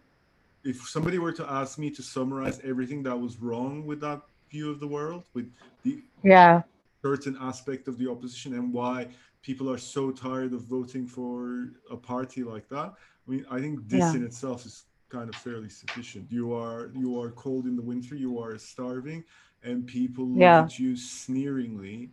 [0.64, 4.20] if somebody were to ask me to summarize everything that was wrong with that
[4.50, 6.62] view of the world with the yeah.
[7.02, 9.06] certain aspect of the opposition and why
[9.46, 12.90] people are so tired of voting for a party like that.
[13.24, 14.14] I mean, I think this yeah.
[14.14, 16.26] in itself is kind of fairly sufficient.
[16.32, 19.22] You are you are cold in the winter, you are starving,
[19.62, 22.10] and people look at you sneeringly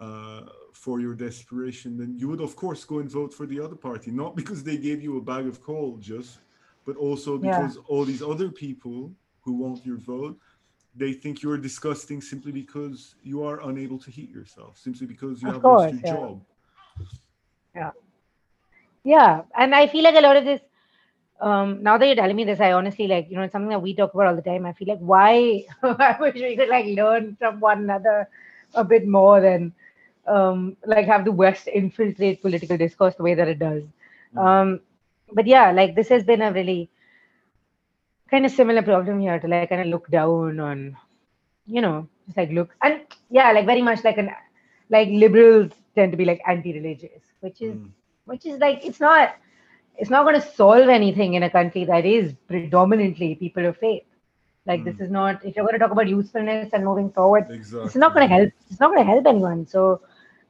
[0.00, 0.42] uh,
[0.72, 1.96] for your desperation.
[1.96, 4.78] Then you would of course go and vote for the other party, not because they
[4.88, 6.38] gave you a bag of coal, just,
[6.84, 7.82] but also because yeah.
[7.86, 10.36] all these other people who want your vote
[10.98, 15.48] they think you're disgusting simply because you are unable to heat yourself, simply because you
[15.48, 16.12] of have course, lost your yeah.
[16.14, 16.42] job.
[17.74, 17.90] Yeah.
[19.04, 19.42] Yeah.
[19.56, 20.60] And I feel like a lot of this,
[21.40, 23.80] um, now that you're telling me this, I honestly like, you know, it's something that
[23.80, 24.66] we talk about all the time.
[24.66, 28.28] I feel like why I wish we could like learn from one another
[28.74, 29.72] a bit more than
[30.26, 33.82] um like have the West infiltrate political discourse the way that it does.
[33.82, 34.38] Mm-hmm.
[34.38, 34.80] Um
[35.32, 36.90] but yeah, like this has been a really
[38.30, 40.96] kind of similar problem here to like kind of look down on,
[41.66, 43.00] you know, just like look and
[43.30, 44.30] yeah, like very much like an
[44.90, 47.90] like liberals tend to be like anti-religious, which is mm.
[48.26, 49.36] which is like it's not
[49.96, 54.04] it's not going to solve anything in a country that is predominantly people of faith.
[54.66, 54.84] Like mm.
[54.84, 57.86] this is not if you're going to talk about usefulness and moving forward, exactly.
[57.86, 58.52] it's not going to help.
[58.70, 59.66] It's not going to help anyone.
[59.66, 60.00] So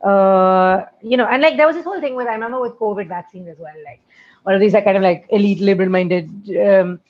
[0.02, 3.08] uh, you know, and like there was this whole thing with I remember with COVID
[3.08, 3.74] vaccines as well.
[3.84, 4.00] Like
[4.46, 7.00] all of these are kind of like elite liberal-minded um,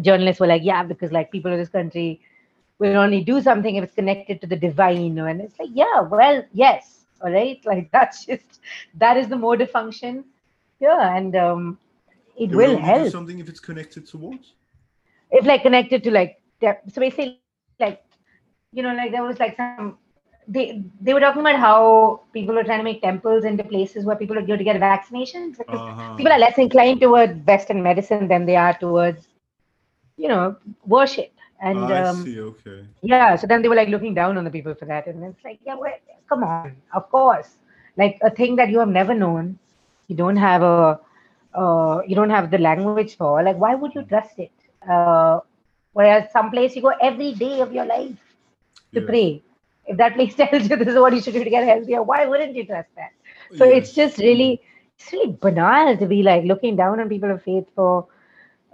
[0.00, 2.20] journalists were like, yeah, because like people in this country
[2.78, 5.18] will only do something if it's connected to the divine.
[5.18, 7.60] And it's like, yeah, well, yes, all right.
[7.64, 8.60] Like that's just
[8.94, 10.24] that is the mode of function.
[10.78, 11.78] Yeah, and um,
[12.36, 13.10] it will, will help.
[13.10, 14.40] something if it's connected to what?
[15.30, 17.40] If like connected to like so basically
[17.80, 18.02] like
[18.72, 19.98] you know like there was like some
[20.48, 24.16] they they were talking about how people were trying to make temples into places where
[24.16, 26.14] people are go to get vaccinations because uh-huh.
[26.14, 29.26] people are less inclined toward Western medicine than they are towards
[30.16, 30.56] you know,
[30.86, 31.32] worship.
[31.60, 32.40] And I um, see.
[32.40, 32.86] Okay.
[33.02, 35.44] yeah, so then they were like looking down on the people for that, and it's
[35.44, 35.94] like, yeah, well,
[36.28, 37.56] come on, of course,
[37.96, 39.58] like a thing that you have never known,
[40.08, 41.00] you don't have a,
[41.54, 44.52] uh, you don't have the language for, like, why would you trust it?
[44.88, 45.40] Uh,
[45.92, 48.16] whereas some place you go every day of your life
[48.94, 49.02] to Yes.
[49.02, 49.42] pray.
[49.86, 52.26] If that place tells you this is what you should do to get healthier, why
[52.26, 53.12] wouldn't you trust that?
[53.52, 54.60] So it's just really,
[54.96, 58.06] it's really banal to be like looking down on people of faith for.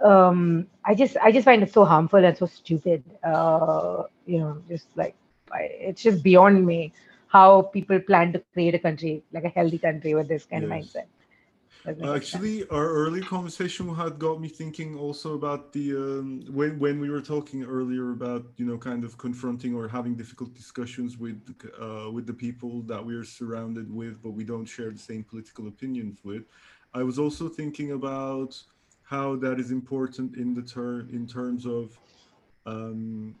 [0.01, 3.03] Um, I just, I just find it so harmful and so stupid.
[3.23, 5.15] Uh, you know, just like
[5.51, 6.93] I, it's just beyond me
[7.27, 10.69] how people plan to create a country like a healthy country with this kind Yes.
[10.69, 11.07] of mindset.
[11.85, 12.29] Doesn't sense.
[12.31, 17.09] Actually, our early conversation had got me thinking also about the um, when when we
[17.09, 21.37] were talking earlier about you know kind of confronting or having difficult discussions with
[21.81, 25.23] uh, with the people that we are surrounded with, but we don't share the same
[25.23, 26.43] political opinions with.
[26.93, 28.61] I was also thinking about
[29.13, 31.85] how that is important in the term in terms of
[32.65, 33.35] um,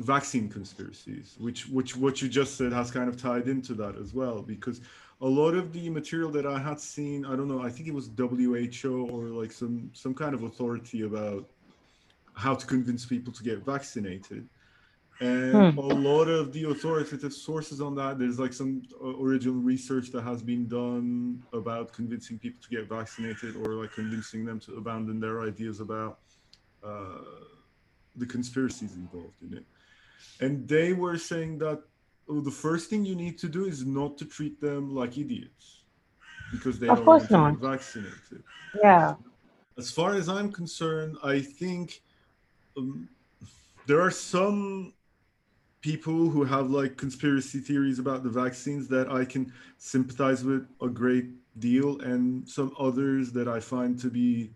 [0.00, 4.12] vaccine conspiracies, which which what you just said has kind of tied into that as
[4.12, 4.80] well, because
[5.20, 7.94] a lot of the material that I had seen, I don't know, I think it
[7.94, 11.44] was WHO or like some some kind of authority about
[12.34, 14.48] how to convince people to get vaccinated.
[15.20, 15.78] And Hmm.
[15.78, 20.22] a lot of the authoritative sources on that, there's like some uh, original research that
[20.22, 25.18] has been done about convincing people to get vaccinated or like convincing them to abandon
[25.18, 26.20] their ideas about
[26.84, 27.18] uh,
[28.14, 29.64] the conspiracies involved in it.
[30.40, 31.82] And they were saying that
[32.28, 35.82] oh, the first thing you need to do is not to treat them like idiots
[36.52, 38.44] because they Of don't course want to get vaccinated.
[38.74, 39.14] Yeah.
[39.76, 42.02] As far as I'm concerned, I think
[42.76, 43.08] um,
[43.86, 44.92] there are some
[45.80, 50.88] people who have like conspiracy theories about the vaccines that I can sympathize with a
[50.88, 51.26] great
[51.58, 54.50] deal, and some others that I find to be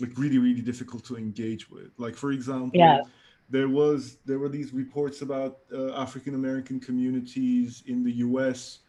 [0.00, 1.90] like really, really difficult to engage with.
[1.98, 3.00] Like, for example, Yeah.
[3.48, 8.80] there was there were these reports about uh, African American communities in the U.S.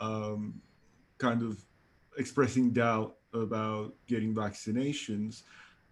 [0.00, 0.60] Um,
[1.18, 1.64] kind of
[2.18, 5.42] expressing doubt about getting vaccinations.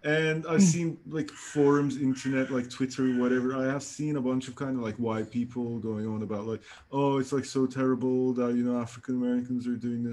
[0.04, 0.66] And I've Hmm.
[0.74, 3.56] seen like forums, internet, like Twitter, whatever.
[3.56, 6.62] I have seen a bunch of kind of like white people going on about like,
[6.92, 10.04] oh, it's like so terrible that you know African Americans are doing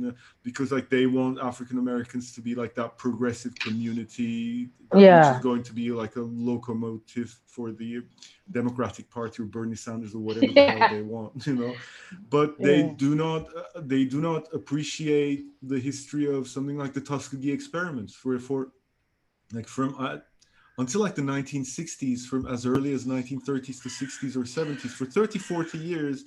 [0.00, 0.14] this
[0.44, 5.32] because like they want African Americans to be like that progressive community, that- which Yeah.
[5.32, 8.02] is going to be like a locomotive for the
[8.52, 11.74] Democratic Party or Bernie Sanders or whatever the hell they want, you know.
[12.30, 12.92] But they Yeah.
[12.96, 18.14] do not uh, they do not appreciate the history of something like the Tuskegee experiments,
[18.14, 18.70] for for
[19.54, 20.18] like from uh,
[20.78, 25.38] until like the 1960s, from as early as 1930s to 60s or 70s, for 30,
[25.38, 26.24] 40 years,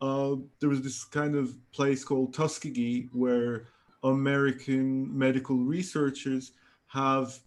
[0.00, 3.66] uh, there was this kind of place called Tuskegee where
[4.02, 6.52] American medical researchers
[6.88, 7.38] have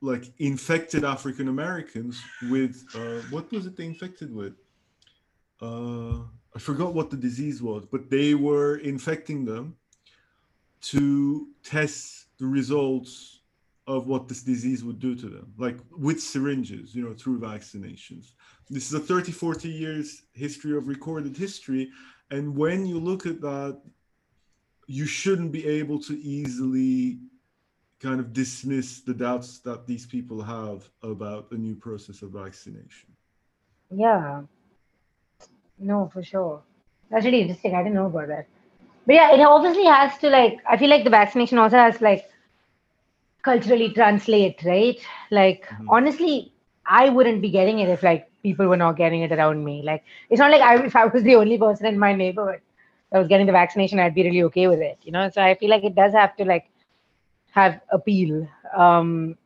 [0.00, 2.20] like infected African Americans
[2.50, 4.54] with uh, what was it they infected with?
[5.60, 6.18] Uh,
[6.54, 9.76] I forgot what the disease was, but they were infecting them
[10.80, 13.37] to test the results
[13.88, 18.32] of what this disease would do to them, like with syringes, you know, through vaccinations.
[18.68, 21.90] This is a 30, 40 years history of recorded history.
[22.30, 23.80] And when you look at that,
[24.86, 27.18] you shouldn't be able to easily
[27.98, 33.08] kind of dismiss the doubts that these people have about a new process of vaccination.
[33.90, 34.42] Yeah.
[35.78, 36.62] No, for sure.
[37.10, 37.74] That's really interesting.
[37.74, 38.46] I didn't know about that.
[39.06, 42.28] But yeah, it obviously has to like I feel like the vaccination also has like
[43.48, 44.98] culturally translate, right?
[45.30, 45.96] Like Mhm.
[45.96, 46.52] honestly,
[46.86, 49.82] I wouldn't be getting it if like people were not getting it around me.
[49.84, 52.60] Like it's not like I if I was the only person in my neighborhood
[53.12, 54.98] that was getting the vaccination, I'd be really okay with it.
[55.02, 56.66] You know, so I feel like it does have to like
[57.54, 58.46] have appeal.
[58.76, 59.36] Um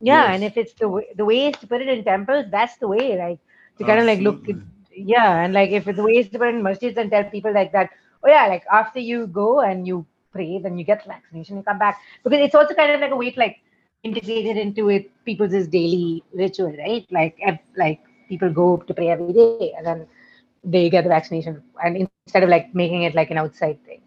[0.00, 2.76] yeah, and if it's the way the way is to put it in temples, that's
[2.78, 3.16] the way.
[3.18, 3.38] Like
[3.78, 4.44] to kind of like look
[4.96, 7.24] yeah and like if it's the way is to put it in masjids and tell
[7.24, 7.90] people like that
[8.24, 10.06] oh yeah like after you go and you
[10.36, 12.00] pray then you get the vaccination you come back.
[12.22, 13.58] Because it's also kind of like a way to like
[14.02, 17.06] integrate it into it people's daily ritual right?
[17.10, 17.38] Like
[17.76, 20.06] like people go to pray every day and then
[20.64, 24.02] they get the vaccination and instead of like making it like an outside thing.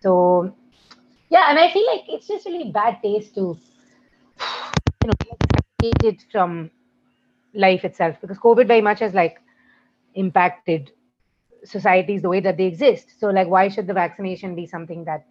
[0.00, 0.54] So
[1.30, 3.56] yeah and i feel like it's just really bad taste to
[5.02, 5.12] you know
[5.54, 6.70] separate it from
[7.54, 8.16] life itself.
[8.20, 9.40] Because covid very much has like
[10.14, 10.90] impacted
[11.64, 13.14] societies the way that they exist.
[13.18, 15.26] So like why should the vaccination be something that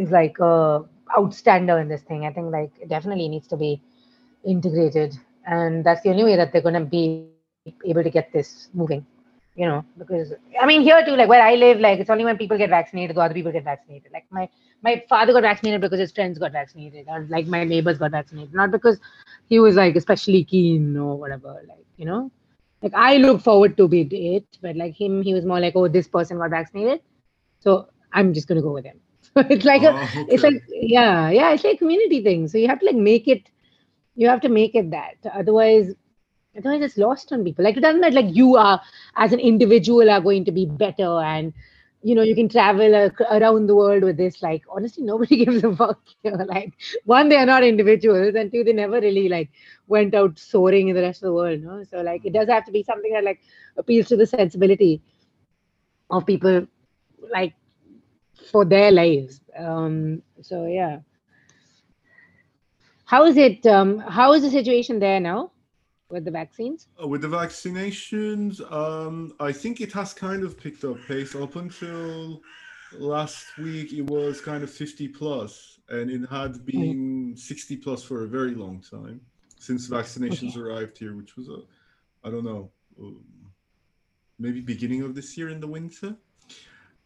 [0.00, 0.84] is like a
[1.16, 3.80] outstander in this thing i think like it definitely needs to be
[4.44, 7.04] integrated and that's the only way that they're going to be
[7.84, 9.04] able to get this moving
[9.56, 12.38] you know, because I mean here too, like where I live, like it's only when
[12.38, 14.10] people get vaccinated, the other people get vaccinated.
[14.12, 14.48] Like my
[14.82, 18.54] my father got vaccinated because his friends got vaccinated, or like my neighbors got vaccinated,
[18.54, 18.98] not because
[19.48, 21.62] he was like especially keen or whatever.
[21.68, 22.30] Like you know,
[22.80, 24.02] like I look forward to be
[24.36, 27.02] it, but like him, he was more like, oh, this person got vaccinated,
[27.58, 29.00] so I'm just gonna go with him.
[29.50, 29.94] It's like Oh, a,
[30.28, 32.48] it's like yeah, yeah, it's like a community thing.
[32.48, 33.50] So you have to like make it,
[34.16, 35.16] you have to make it that.
[35.34, 35.94] Otherwise,
[36.58, 37.64] otherwise it's lost on people.
[37.64, 38.80] Like it doesn't matter like you are
[39.16, 41.52] as an individual are going to be better and
[42.02, 44.42] you know you can travel ac- around the world with this.
[44.42, 46.00] Like honestly, nobody gives a fuck.
[46.22, 46.44] You know?
[46.44, 46.72] Like
[47.04, 49.50] one, they are not individuals, and two, they never really like
[49.86, 51.60] went out soaring in the rest of the world.
[51.62, 53.40] No, so like it does have to be something that like
[53.76, 55.00] appeals to the sensibility
[56.10, 56.66] of people,
[57.32, 57.54] like
[58.50, 59.40] for their lives.
[59.56, 61.00] Um, so yeah.
[63.04, 63.66] How is it?
[63.66, 65.52] Um, how is the situation there now
[66.10, 66.88] with the vaccines?
[67.02, 71.34] Uh, With the vaccinations, um, I think it has kind of picked up pace.
[71.34, 72.40] Up until
[72.98, 78.24] last week, it was kind of 50 plus, and it had been 60 plus for
[78.24, 79.20] a very long time
[79.58, 81.58] since vaccinations arrived here, which was, a,
[82.24, 83.22] I don't know, um,
[84.38, 86.16] maybe beginning of this year in the winter.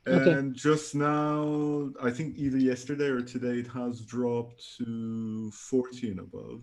[0.06, 0.32] Okay.
[0.32, 6.20] And just now, I think either yesterday or today, it has dropped to 40 and
[6.20, 6.60] above.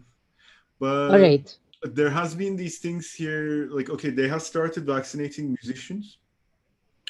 [0.80, 1.58] But All right.
[1.84, 6.20] there has been these things here like okay they have started vaccinating musicians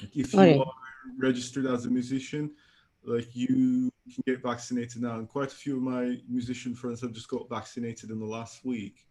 [0.01, 0.59] like if you Alright.
[0.59, 0.73] are
[1.17, 2.51] registered as a musician
[3.03, 7.11] like you can get vaccinated now and quite a few of my musician friends have
[7.11, 9.07] just got vaccinated in the last week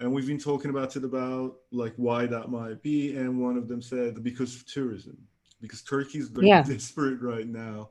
[0.00, 3.68] and we've been talking about it about like why that might be and one of
[3.68, 5.16] them said because of tourism
[5.60, 6.62] because turkey's like Yeah.
[6.66, 7.90] desperate right now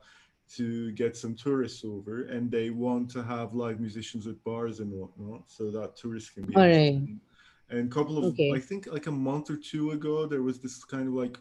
[0.56, 4.90] to get some tourists over and they want to have live musicians at bars and
[4.92, 7.02] whatnot so that tourists can be All right.
[7.70, 8.50] and a couple of Okay.
[8.52, 11.38] i think like a month or two ago there was this kind of like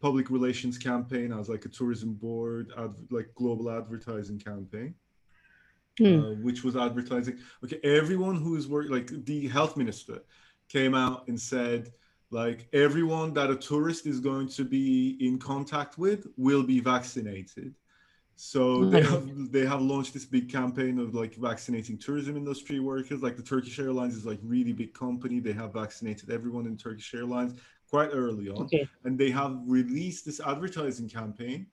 [0.00, 4.94] public relations campaign as like a tourism board ad- like global advertising campaign
[5.98, 6.20] Hmm.
[6.20, 10.20] uh, which was advertising okay everyone who is working like the health minister
[10.68, 11.90] came out and said
[12.30, 17.74] like everyone that a tourist is going to be in contact with will be vaccinated.
[18.36, 23.22] So they have they have launched this big campaign of like vaccinating tourism industry workers.
[23.22, 25.40] Like the turkish airlines is like really big company.
[25.40, 27.58] They have vaccinated everyone in turkish airlines
[27.90, 28.62] quite early on.
[28.64, 28.88] Okay.
[29.04, 31.66] and they have released this advertising campaign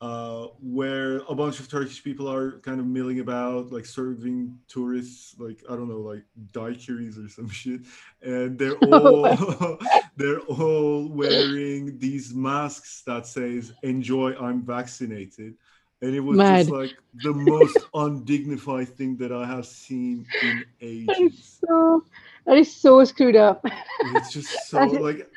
[0.00, 5.34] uh, where a bunch of Turkish people are kind of milling about, like serving tourists,
[5.38, 7.82] like I don't know, like daiquiris or some shit,
[8.22, 9.78] and they're all
[10.16, 15.54] they're all wearing these masks that says "Enjoy, I'm vaccinated,"
[16.00, 20.86] and it was just like the most undignified thing that I have seen in That
[20.86, 21.32] ages.
[21.34, 22.04] is so
[22.46, 23.64] that is so screwed up.
[24.16, 25.30] it's just so like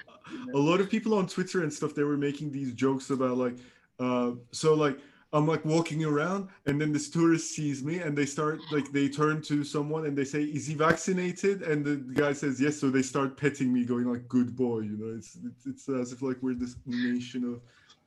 [0.53, 3.55] a lot of people on twitter and stuff they were making these jokes about like
[3.99, 4.97] uh so like
[5.33, 9.07] i'm like walking around and then this tourist sees me and they start like they
[9.07, 12.89] turn to someone and they say is he vaccinated and the guy says yes so
[12.89, 16.21] they start petting me going like good boy you know it's it's, it's as if
[16.21, 17.61] like we're this nation of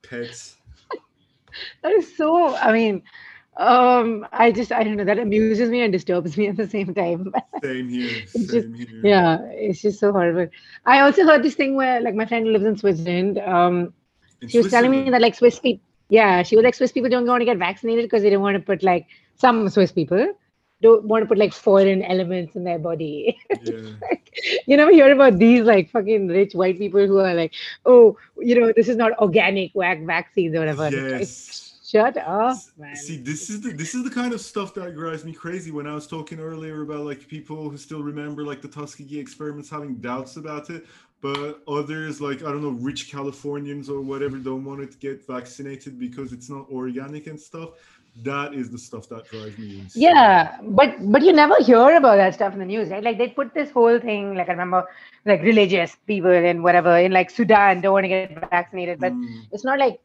[0.09, 0.57] pets
[1.82, 2.55] That is so.
[2.57, 3.03] I mean,
[3.57, 5.05] um, I just I don't know.
[5.05, 7.32] That amuses me and disturbs me at the same time.
[7.62, 10.49] same here same here yeah, it's just so horrible.
[10.84, 13.39] I also heard this thing where like my friend lives in Switzerland.
[13.39, 13.95] Um,
[14.41, 17.11] In she was telling me that like Swiss people, yeah, she was like Swiss people
[17.11, 19.07] don't want to get vaccinated because they don't want to put like
[19.37, 20.34] some Swiss people
[20.82, 23.39] don't want to put like foreign elements in their body.
[23.62, 24.16] yeah
[24.66, 28.59] you never hear about these like fucking rich white people who are like, oh, you
[28.59, 30.84] know, this is not organic whack vaccines or whatever.
[30.84, 32.97] Like, yes Shut up, man.
[32.97, 35.70] See, this is the this is the kind of stuff that drives me crazy.
[35.70, 39.70] When I was talking earlier about like people who still remember like the Tuskegee experiments,
[39.70, 40.84] having doubts about it,
[41.21, 45.99] but others like I don't know, rich Californians or whatever don't want to get vaccinated
[45.99, 47.71] because it's not organic and stuff.
[48.23, 49.95] That is the stuff that drives me insane.
[49.95, 53.03] Yeah, but but you never hear about that stuff in the news, right?
[53.03, 54.85] Like they put this whole thing, like I remember,
[55.25, 59.47] like religious people and whatever in like Sudan don't want to get vaccinated, but Mm,
[59.53, 60.01] it's not like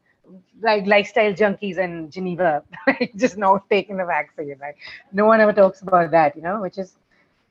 [0.62, 4.56] like lifestyle junkies in Geneva like, just not taking the vaccine.
[4.60, 4.76] Like
[5.12, 6.96] no one ever talks about that, you know, which is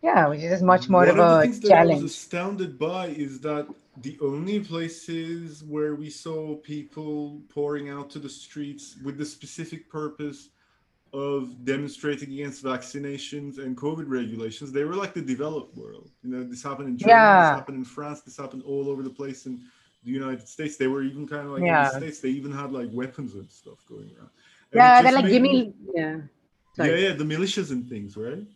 [0.01, 3.07] yeah, which is much more One of the a things that I was astounded by
[3.07, 3.67] is that
[4.01, 9.89] the only places where we saw people pouring out to the streets with the specific
[9.89, 10.49] purpose
[11.13, 16.09] of demonstrating against vaccinations and COVID regulations, they were like the developed world.
[16.23, 17.49] You know, this happened in Germany, Yeah.
[17.49, 19.61] this happened in France, this happened all over the place in
[20.05, 20.77] the United States.
[20.77, 21.89] They were even kind of like in Yeah.
[21.89, 24.29] the States, they even had like weapons and stuff going around.
[24.71, 26.21] And Yeah, they're like give me- me yeah.
[26.77, 26.89] Sorry.
[26.91, 28.47] Yeah, yeah, the militias and things, right?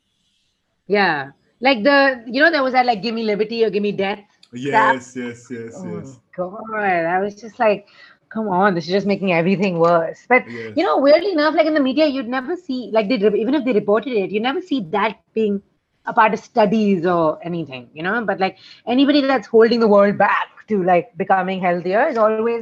[0.88, 1.32] Yeah.
[1.62, 4.24] Like the you know there was that like give me liberty or give me death
[4.54, 6.20] Yes, yes, yes, Oh yes.
[6.36, 7.88] God, I was just like,
[8.30, 10.26] come on, this is just making everything worse.
[10.28, 10.76] But yes.
[10.76, 13.66] you know, weirdly enough, like in the media, you'd never see like they even if
[13.66, 15.62] they reported it, you never see that being
[16.06, 18.24] a part of studies or anything, you know.
[18.26, 18.58] But like
[18.88, 22.60] anybody that's holding the world back to like becoming healthier is always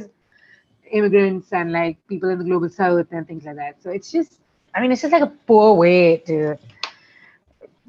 [0.84, 3.82] immigrants and like people in the global south and things like that.
[3.82, 4.40] So it's just,
[4.74, 6.56] I mean, it's just like a poor way to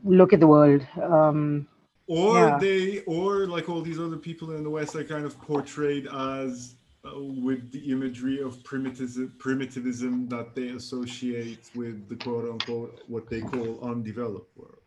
[0.06, 0.88] look at the world.
[1.01, 1.68] Um,
[2.08, 2.60] or Yeah.
[2.60, 6.76] they or like all these other people in the west are kind of portrayed as
[7.06, 13.30] uh, with the imagery of primitivism primitivism that they associate with the quote unquote what
[13.30, 14.82] they call undeveloped world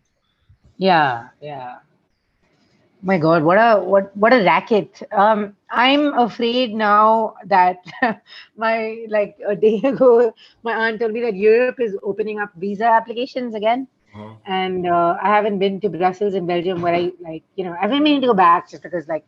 [0.79, 1.81] Yeah, yeah.
[3.03, 5.03] My God, what a what what a racket.
[5.13, 7.79] Um, I'm afraid now that
[8.57, 12.85] my like a day ago, my aunt told me that Europe is opening up visa
[12.85, 14.35] applications again, uh-huh.
[14.47, 17.91] and uh, I haven't been to Brussels in Belgium where I like you know I've
[17.91, 19.25] been meaning to go back just because like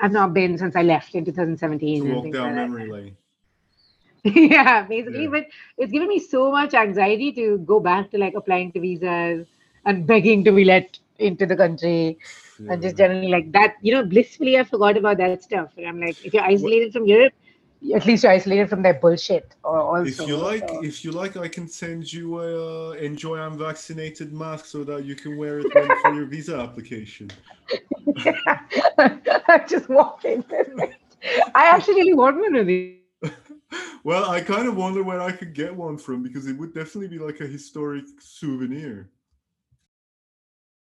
[0.00, 2.04] I've not been since I left in 2017.
[2.04, 3.16] to walk down like memory lane
[4.24, 5.30] yeah, basically, Yeah.
[5.30, 5.46] but
[5.78, 9.46] it's given me so much anxiety to go back to like applying to visas
[9.84, 12.18] and begging to be let into the country
[12.68, 13.74] and just generally like that.
[13.82, 15.70] You know, blissfully, I forgot about that stuff.
[15.76, 17.32] And I'm like, if you're isolated from Europe,
[17.94, 19.54] at least you're isolated from their bullshit.
[19.64, 22.92] Or also, if you like so- if you like i can send you a uh,
[22.92, 25.66] enjoy i'm vaccinated mask so that you can wear it
[26.02, 27.30] for your visa application
[28.98, 30.44] I just walk in.
[31.54, 32.98] I actually really want one of these.
[34.04, 37.08] well i kind of wonder where i could get one from because it would definitely
[37.08, 39.10] be like a historic souvenir